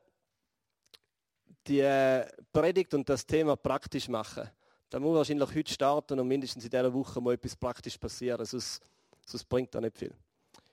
die 1.66 2.22
Predigt 2.52 2.92
und 2.92 3.08
das 3.08 3.26
Thema 3.26 3.56
praktisch 3.56 4.08
machen. 4.08 4.50
Da 4.90 5.00
muss 5.00 5.16
wahrscheinlich 5.16 5.54
heute 5.54 5.72
starten 5.72 6.20
und 6.20 6.28
mindestens 6.28 6.64
in 6.64 6.70
dieser 6.70 6.92
Woche 6.92 7.20
muss 7.20 7.34
etwas 7.34 7.56
praktisch 7.56 7.96
passieren, 7.96 8.44
sonst, 8.44 8.82
sonst 9.24 9.44
bringt 9.48 9.74
das 9.74 9.80
nicht 9.80 9.96
viel. 9.96 10.14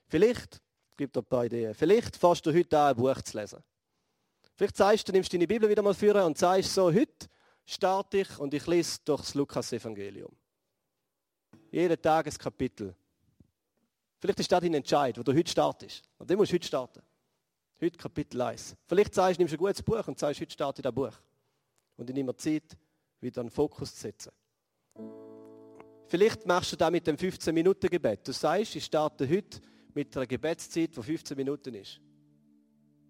Vielleicht, 0.08 0.62
gibt 0.97 1.17
ein 1.17 1.24
paar 1.24 1.45
Ideen, 1.45 1.74
vielleicht 1.74 2.17
fährst 2.17 2.45
du 2.45 2.54
heute 2.54 2.78
an, 2.78 2.89
ein 2.89 2.95
Buch 2.95 3.21
zu 3.21 3.38
lesen. 3.38 3.63
Vielleicht 4.62 4.78
sagst 4.78 5.08
du, 5.08 5.12
nimmst 5.12 5.34
deine 5.34 5.47
Bibel 5.47 5.67
wieder 5.67 5.82
mal 5.82 5.95
vor 5.95 6.24
und 6.24 6.38
sagst 6.38 6.76
so, 6.76 6.93
heute 6.93 7.26
starte 7.65 8.19
ich 8.19 8.38
und 8.38 8.54
ich 8.54 8.67
lese 8.67 9.00
durch 9.04 9.21
das 9.21 9.34
Lukas-Evangelium. 9.34 10.32
Jeden 11.71 12.00
Tag 12.00 12.28
ein 12.28 12.34
Kapitel. 12.38 12.95
Vielleicht 14.19 14.39
ist 14.39 14.52
das 14.52 14.60
dein 14.62 14.76
Entscheid, 14.76 15.17
wo 15.17 15.24
du 15.24 15.34
heute 15.34 15.50
startest. 15.50 16.08
Und 16.19 16.30
den 16.30 16.38
musst 16.38 16.52
du 16.52 16.54
heute 16.58 16.67
starten. 16.67 17.02
Heute 17.82 17.97
Kapitel 17.97 18.39
1. 18.39 18.76
Vielleicht 18.86 19.15
sagst 19.15 19.39
du, 19.39 19.41
nimmst 19.41 19.56
ein 19.56 19.58
gutes 19.58 19.82
Buch 19.82 20.08
und 20.08 20.19
sagst, 20.19 20.39
heute 20.39 20.54
starte 20.54 20.82
ich 20.82 20.84
das 20.84 20.93
Buch. 20.93 21.13
Und 21.97 22.08
ich 22.08 22.15
nehme 22.15 22.36
Zeit, 22.36 22.78
wieder 23.19 23.41
einen 23.41 23.50
Fokus 23.50 23.95
zu 23.95 24.02
setzen. 24.02 24.32
Vielleicht 26.06 26.45
machst 26.45 26.74
du 26.74 26.76
das 26.76 26.91
mit 26.91 27.08
dem 27.08 27.15
15-Minuten-Gebet. 27.15 28.28
Du 28.28 28.32
sagst, 28.32 28.76
ich 28.76 28.86
starte 28.86 29.28
heute 29.28 29.60
mit 29.95 30.15
einer 30.15 30.28
Gebetszeit, 30.28 30.95
die 30.95 31.02
15 31.02 31.36
Minuten 31.36 31.74
ist. 31.74 32.00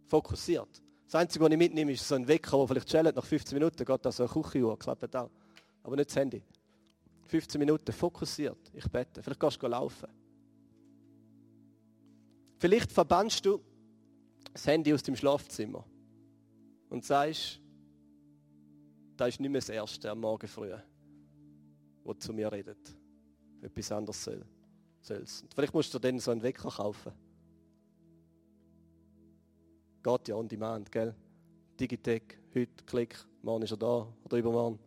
Fokussiert. 0.07 0.81
Das 1.11 1.19
Einzige, 1.19 1.43
was 1.43 1.51
ich 1.51 1.57
mitnehme, 1.57 1.91
ist 1.91 2.07
so 2.07 2.15
ein 2.15 2.25
Wecker, 2.25 2.57
der 2.57 2.67
vielleicht 2.69 2.89
schellt 2.89 3.13
nach 3.17 3.25
15 3.25 3.57
Minuten, 3.57 3.83
geht 3.83 4.05
da 4.05 4.13
so 4.13 4.23
eine 4.23 4.31
Küchenuhr, 4.31 4.79
klappt 4.79 5.13
auch. 5.13 5.29
Aber 5.83 5.97
nicht 5.97 6.09
das 6.09 6.15
Handy. 6.15 6.41
15 7.25 7.59
Minuten 7.59 7.91
fokussiert, 7.91 8.71
ich 8.71 8.89
bete. 8.89 9.21
Vielleicht 9.21 9.41
gehst 9.41 9.61
du 9.61 9.67
laufen. 9.67 10.07
Vielleicht 12.59 12.93
verbannst 12.93 13.45
du 13.45 13.61
das 14.53 14.65
Handy 14.65 14.93
aus 14.93 15.03
dem 15.03 15.17
Schlafzimmer 15.17 15.83
und 16.89 17.03
sagst, 17.03 17.59
das 19.17 19.29
ist 19.29 19.41
nicht 19.41 19.51
mehr 19.51 19.59
das 19.59 19.67
Erste 19.67 20.11
am 20.11 20.21
Morgen 20.21 20.47
früh, 20.47 20.71
wo 22.05 22.13
zu 22.13 22.31
mir 22.31 22.49
redet. 22.49 22.95
Etwas 23.61 23.91
anderes 23.91 24.23
soll. 24.23 24.45
Soll's. 25.01 25.43
Vielleicht 25.53 25.73
musst 25.73 25.93
du 25.93 25.99
dann 25.99 26.19
so 26.19 26.31
einen 26.31 26.41
Wecker 26.41 26.69
kaufen. 26.69 27.11
Geht 30.03 30.27
ja 30.27 30.35
on 30.35 30.47
demand, 30.47 30.91
gell? 30.91 31.13
Digitech, 31.79 32.23
heute, 32.55 32.83
Klick, 32.85 33.15
morgen 33.43 33.63
ist 33.63 33.71
er 33.71 33.77
da 33.77 34.07
oder 34.23 34.37
übermorgen. 34.37 34.79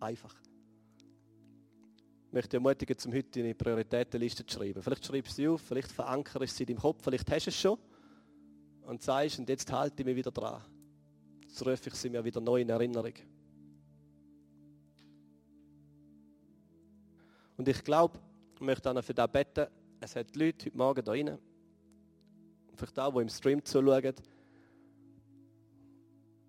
Einfach. 0.00 0.34
Ich 2.26 2.32
möchte 2.32 2.56
ermutigen, 2.56 2.98
zum 2.98 3.12
heute 3.12 3.40
eine 3.40 3.54
Prioritätenliste 3.54 4.46
zu 4.46 4.58
schreiben. 4.58 4.82
Vielleicht 4.82 5.04
schreibst 5.04 5.32
du 5.32 5.34
sie 5.36 5.48
auf, 5.48 5.60
vielleicht 5.60 5.92
verankerst 5.92 6.52
du 6.52 6.56
sie 6.56 6.62
in 6.64 6.66
deinem 6.68 6.80
Kopf, 6.80 7.02
vielleicht 7.02 7.30
hast 7.30 7.46
du 7.46 7.50
es 7.50 7.60
schon. 7.60 7.78
und 8.86 9.02
sagst, 9.02 9.38
und 9.38 9.48
jetzt 9.48 9.70
halte 9.70 10.02
ich 10.02 10.06
mich 10.06 10.16
wieder 10.16 10.30
dran. 10.30 10.62
Jetzt 11.42 11.64
rufe 11.64 11.88
ich 11.88 11.94
sie 11.94 12.10
mir 12.10 12.24
wieder 12.24 12.40
neu 12.40 12.60
in 12.60 12.68
Erinnerung. 12.68 13.14
Und 17.56 17.68
ich 17.68 17.84
glaube, 17.84 18.18
ich 18.54 18.60
möchte 18.60 18.90
auch 18.90 18.94
noch 18.94 19.04
für 19.04 19.14
das 19.14 19.30
beten. 19.30 19.66
Es 20.00 20.16
hat 20.16 20.34
Leute 20.34 20.66
heute 20.66 20.76
Morgen 20.76 21.04
da 21.04 21.12
rein, 21.12 21.38
vielleicht 22.76 22.98
auch, 22.98 23.14
die 23.14 23.22
im 23.22 23.28
Stream 23.28 23.64
zuschauen, 23.64 24.14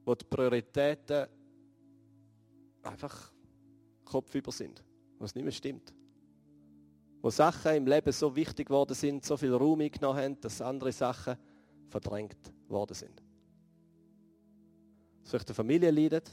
wo 0.06 0.16
die 0.16 0.26
Prioritäten 0.26 1.28
einfach 2.84 3.32
kopfüber 4.04 4.52
sind, 4.52 4.84
was 5.20 5.36
nicht 5.36 5.44
mehr 5.44 5.52
stimmt. 5.52 5.94
Wo 7.22 7.30
Sachen 7.32 7.76
im 7.76 7.88
Leben 7.88 8.12
so 8.12 8.36
wichtig 8.36 8.68
geworden 8.68 8.94
sind, 8.94 9.26
so 9.26 9.36
viel 9.36 9.54
Raum 9.54 9.82
eingenommen 9.82 10.20
haben, 10.22 10.42
dass 10.42 10.62
andere 10.62 10.92
Sachen 10.92 11.38
verdrängt 11.90 12.54
worden 12.68 12.94
sind. 12.94 13.22
Dass 15.22 15.32
vielleicht 15.32 15.50
eine 15.50 15.56
Familie 15.56 15.90
leidet, 15.90 16.30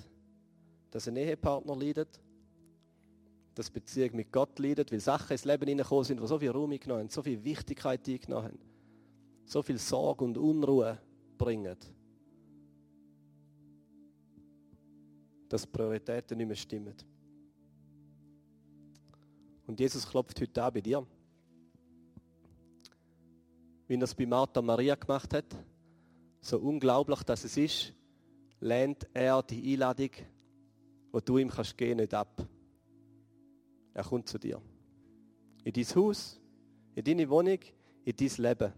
dass 0.90 1.08
ein 1.08 1.16
Ehepartner 1.16 1.74
leidet, 1.74 2.20
dass 3.54 3.70
Beziehung 3.70 4.16
mit 4.16 4.32
Gott 4.32 4.58
leidet, 4.58 4.92
weil 4.92 5.00
Sachen 5.00 5.32
ins 5.32 5.44
Leben 5.44 5.66
hineingekommen 5.66 6.04
sind, 6.04 6.20
die 6.20 6.26
so 6.26 6.38
viel 6.38 6.50
Raum 6.50 6.72
eingenommen 6.72 7.02
haben, 7.02 7.08
so 7.08 7.22
viel 7.22 7.42
Wichtigkeit 7.42 8.06
eingenommen 8.06 8.48
haben, 8.48 8.58
so 9.44 9.62
viel 9.62 9.78
Sorge 9.78 10.24
und 10.24 10.38
Unruhe 10.38 10.98
bringen, 11.36 11.76
dass 15.48 15.66
Prioritäten 15.66 16.38
nicht 16.38 16.46
mehr 16.46 16.56
stimmen. 16.56 16.94
Und 19.66 19.78
Jesus 19.78 20.06
klopft 20.06 20.40
heute 20.40 20.62
an 20.62 20.72
bei 20.72 20.80
dir. 20.80 21.06
Wie 23.86 23.94
er 23.94 24.02
es 24.02 24.14
bei 24.14 24.26
Martha 24.26 24.62
Maria 24.62 24.94
gemacht 24.94 25.32
hat, 25.34 25.56
so 26.40 26.58
unglaublich, 26.58 27.22
dass 27.22 27.44
es 27.44 27.56
ist, 27.56 27.92
lehnt 28.60 29.06
er 29.12 29.42
die 29.42 29.72
Einladung, 29.72 30.10
wo 31.10 31.20
du 31.20 31.38
ihm 31.38 31.48
kannst 31.48 31.76
gehen, 31.76 31.98
nicht 31.98 32.14
ab. 32.14 32.46
Er 33.94 34.04
kommt 34.04 34.28
zu 34.28 34.38
dir. 34.38 34.60
In 35.64 35.72
dein 35.72 35.84
Haus, 35.84 36.40
in 36.94 37.04
deine 37.04 37.28
Wohnung, 37.28 37.58
in 38.04 38.16
dein 38.16 38.30
Leben. 38.38 38.72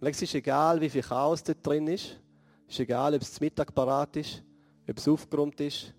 Und 0.00 0.06
es 0.06 0.22
ist 0.22 0.34
egal, 0.34 0.80
wie 0.80 0.90
viel 0.90 1.02
Chaos 1.02 1.42
dort 1.42 1.66
drin 1.66 1.86
ist. 1.88 2.20
Es 2.66 2.74
ist 2.74 2.80
egal, 2.80 3.14
ob 3.14 3.22
es 3.22 3.32
zum 3.32 3.44
Mittag 3.44 3.74
parat 3.74 4.16
ist, 4.16 4.42
ob 4.88 4.96
es 4.96 5.08
aufgeräumt 5.08 5.60
ist. 5.60 5.94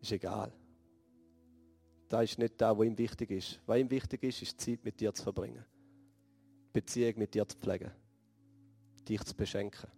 Es 0.00 0.08
Ist 0.08 0.12
egal. 0.12 0.52
Das 2.08 2.24
ist 2.24 2.38
nicht 2.38 2.60
das, 2.60 2.76
was 2.76 2.86
ihm 2.86 2.98
wichtig 2.98 3.30
ist. 3.30 3.60
Was 3.66 3.78
ihm 3.78 3.90
wichtig 3.90 4.22
ist, 4.22 4.42
ist 4.42 4.60
Zeit 4.60 4.84
mit 4.84 5.00
dir 5.00 5.14
zu 5.14 5.22
verbringen. 5.22 5.64
Beziehung 6.72 7.14
mit 7.16 7.34
dir 7.34 7.46
zu 7.48 7.56
pflegen. 7.56 7.90
Dich 9.08 9.22
zu 9.24 9.34
beschenken. 9.34 9.90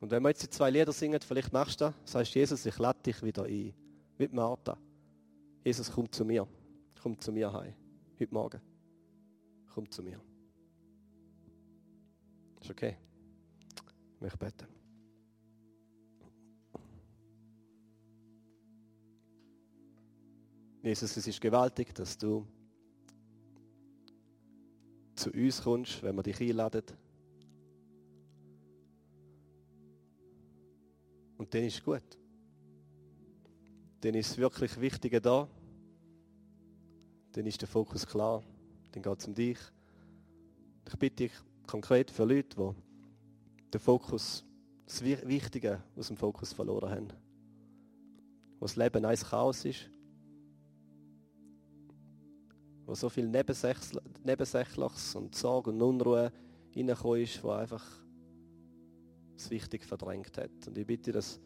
Und 0.00 0.10
wenn 0.10 0.22
wir 0.22 0.30
jetzt 0.30 0.42
die 0.42 0.50
zwei 0.50 0.70
Lieder 0.70 0.92
singen, 0.92 1.20
vielleicht 1.20 1.52
machst 1.52 1.80
du 1.80 1.86
das, 1.86 1.94
sagst 2.04 2.34
Jesus, 2.34 2.64
ich 2.64 2.78
lade 2.78 3.02
dich 3.02 3.22
wieder 3.22 3.44
ein. 3.44 3.74
Wie 4.16 4.28
Martha. 4.28 4.78
Jesus, 5.64 5.90
komm 5.90 6.10
zu 6.10 6.24
mir. 6.24 6.46
Komm 7.02 7.18
zu 7.18 7.32
mir 7.32 7.52
heim. 7.52 7.74
Heute 8.18 8.34
Morgen. 8.34 8.60
Komm 9.74 9.90
zu 9.90 10.02
mir. 10.02 10.20
Ist 12.64 12.70
okay? 12.70 12.96
Ich 14.14 14.20
möchte 14.22 14.38
beten. 14.38 14.66
Jesus, 20.82 21.14
es 21.14 21.26
ist 21.26 21.42
gewaltig, 21.42 21.94
dass 21.94 22.16
du 22.16 22.46
zu 25.14 25.30
uns 25.30 25.62
kommst, 25.62 26.02
wenn 26.02 26.16
wir 26.16 26.22
dich 26.22 26.40
einladen. 26.40 26.84
Und 31.36 31.52
dann 31.52 31.64
ist 31.64 31.74
es 31.74 31.84
gut. 31.84 32.18
Dann 34.00 34.14
ist 34.14 34.30
es 34.30 34.38
wirklich 34.38 34.80
Wichtige 34.80 35.20
da. 35.20 35.46
Dann 37.32 37.44
ist 37.44 37.60
der 37.60 37.68
Fokus 37.68 38.06
klar. 38.06 38.42
Dann 38.92 39.02
geht 39.02 39.18
es 39.18 39.26
um 39.26 39.34
dich. 39.34 39.58
Ich 40.88 40.98
bitte 40.98 41.16
dich 41.16 41.32
konkret 41.66 42.10
für 42.10 42.24
Leute, 42.24 42.56
die 42.56 43.70
den 43.72 43.80
Fokus, 43.80 44.44
das 44.86 45.02
Wichtige 45.02 45.82
aus 45.96 46.08
dem 46.08 46.16
Fokus 46.16 46.52
verloren 46.52 46.90
haben. 46.90 47.08
Wo 48.58 48.66
das 48.66 48.76
Leben 48.76 49.04
ein 49.04 49.16
Chaos 49.16 49.64
ist 49.64 49.88
wo 52.86 52.94
so 52.94 53.08
viel 53.08 53.28
Nebensächliches 53.28 55.14
und 55.14 55.34
Sorge 55.34 55.70
und 55.70 55.80
Unruhe 55.80 56.32
reingekommen 56.76 57.22
ist, 57.22 57.42
wo 57.42 57.50
einfach 57.50 57.84
das 59.36 59.50
Wichtige 59.50 59.84
verdrängt 59.84 60.36
hat. 60.36 60.50
Und 60.66 60.76
ich 60.76 60.86
bitte, 60.86 61.12
dass 61.12 61.40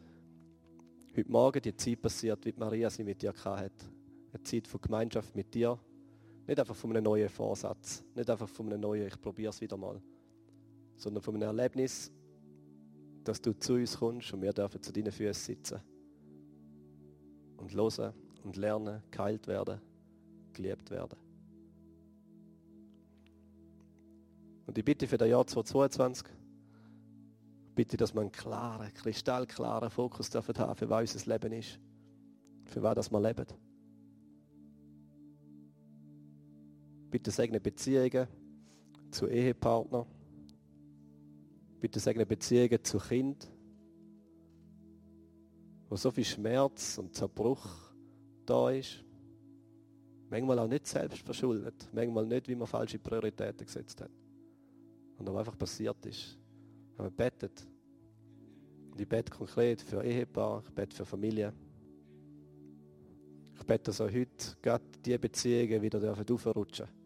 heute 1.17 1.31
Morgen 1.31 1.63
die 1.63 1.77
Zeit 1.77 2.03
passiert, 2.03 2.45
wie 2.45 2.55
Maria 2.57 2.91
sie 2.91 3.05
mit 3.05 3.23
dir 3.23 3.33
hat. 3.45 3.73
Eine 4.33 4.43
Zeit 4.43 4.67
von 4.67 4.81
Gemeinschaft 4.81 5.35
mit 5.35 5.55
dir. 5.55 5.79
Nicht 6.49 6.59
einfach 6.59 6.75
von 6.75 6.91
einem 6.91 7.05
neuen 7.05 7.29
Vorsatz, 7.29 8.03
nicht 8.15 8.31
einfach 8.31 8.49
von 8.49 8.67
einem 8.67 8.81
neuen, 8.81 9.07
ich 9.07 9.21
probiere 9.21 9.51
es 9.51 9.61
wieder 9.61 9.77
mal, 9.77 10.01
sondern 10.97 11.23
von 11.23 11.35
einem 11.35 11.43
Erlebnis, 11.43 12.11
dass 13.23 13.43
du 13.43 13.53
zu 13.53 13.75
uns 13.75 13.99
kommst 13.99 14.33
und 14.33 14.41
wir 14.41 14.55
dürfen 14.55 14.83
zu 14.83 14.91
deinen 14.91 15.13
Füßen 15.13 15.35
sitzen. 15.35 15.81
Und 17.59 17.75
hören 17.75 18.15
und 18.45 18.57
lernen, 18.57 19.03
geheilt 19.11 19.47
werden, 19.47 19.79
geliebt 20.55 20.91
werden. 20.91 21.19
Und 24.67 24.79
ich 24.79 24.85
bitte 24.85 25.07
für 25.07 25.19
das 25.19 25.29
Jahr 25.29 25.47
2022, 25.47 26.29
bitte, 27.75 27.99
dass 27.99 28.15
man 28.15 28.23
einen 28.23 28.33
klaren, 28.33 28.95
kristallklaren 28.95 29.91
Fokus 29.91 30.35
haben 30.35 30.77
für 30.77 30.89
was 30.89 31.13
unser 31.13 31.31
Leben 31.31 31.53
ist. 31.53 31.79
Für 32.65 32.83
was 32.83 33.11
wir 33.11 33.21
leben. 33.21 33.68
Bitte 37.11 37.31
segne 37.31 37.59
Beziehungen 37.59 38.29
zu 39.11 39.29
Ehepartnern. 39.29 40.07
Bitte 41.81 42.01
segne 42.01 42.27
Beziehungen 42.27 42.85
zu 42.85 42.99
Kind, 42.99 43.51
wo 45.89 45.97
so 45.97 46.11
viel 46.11 46.25
Schmerz 46.25 46.99
und 46.99 47.15
Zerbruch 47.15 47.67
da 48.45 48.71
ist. 48.71 49.05
Manchmal 50.29 50.59
auch 50.59 50.69
nicht 50.69 50.87
selbst 50.87 51.23
verschuldet, 51.23 51.89
manchmal 51.93 52.27
nicht, 52.27 52.49
wie 52.49 52.55
man 52.55 52.67
falsche 52.67 52.99
Prioritäten 52.99 53.65
gesetzt 53.65 54.03
hat 54.03 54.11
und 55.17 55.27
was 55.27 55.37
einfach 55.37 55.57
passiert 55.57 56.05
ist. 56.05 56.39
Wenn 56.97 57.07
man 57.07 57.15
betet, 57.15 57.67
und 58.91 59.01
ich 59.01 59.09
bete 59.09 59.33
konkret 59.33 59.81
für 59.81 60.03
Ehepaar, 60.05 60.63
ich 60.67 60.75
bete 60.75 60.95
für 60.95 61.07
Familie. 61.07 61.55
Ich 63.55 63.65
bete, 63.65 63.85
dass 63.85 64.01
auch 64.03 64.13
heute 64.13 64.57
gerade 64.61 64.85
diese 65.03 65.19
Beziehungen 65.19 65.81
wieder 65.81 66.13
aufrutschen 66.13 66.98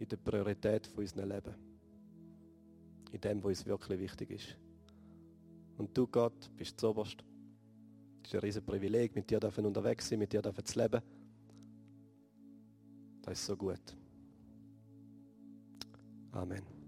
in 0.00 0.08
der 0.08 0.16
Priorität 0.16 0.86
von 0.86 1.04
unserem 1.04 1.28
Leben. 1.28 1.54
In 3.12 3.20
dem, 3.20 3.44
was 3.44 3.48
uns 3.50 3.66
wirklich 3.66 4.00
wichtig 4.00 4.30
ist. 4.30 4.56
Und 5.76 5.96
du, 5.96 6.06
Gott, 6.06 6.50
bist 6.56 6.80
zuoberst. 6.80 7.22
Es 8.22 8.28
ist 8.28 8.34
ein 8.34 8.40
riesen 8.40 8.64
Privileg, 8.64 9.14
mit 9.14 9.30
dir 9.30 9.40
unterwegs 9.42 10.08
sein, 10.08 10.18
mit 10.18 10.32
dir 10.32 10.42
zu 10.42 10.78
leben. 10.78 11.02
Das 13.22 13.38
ist 13.38 13.46
so 13.46 13.56
gut. 13.56 13.96
Amen. 16.32 16.79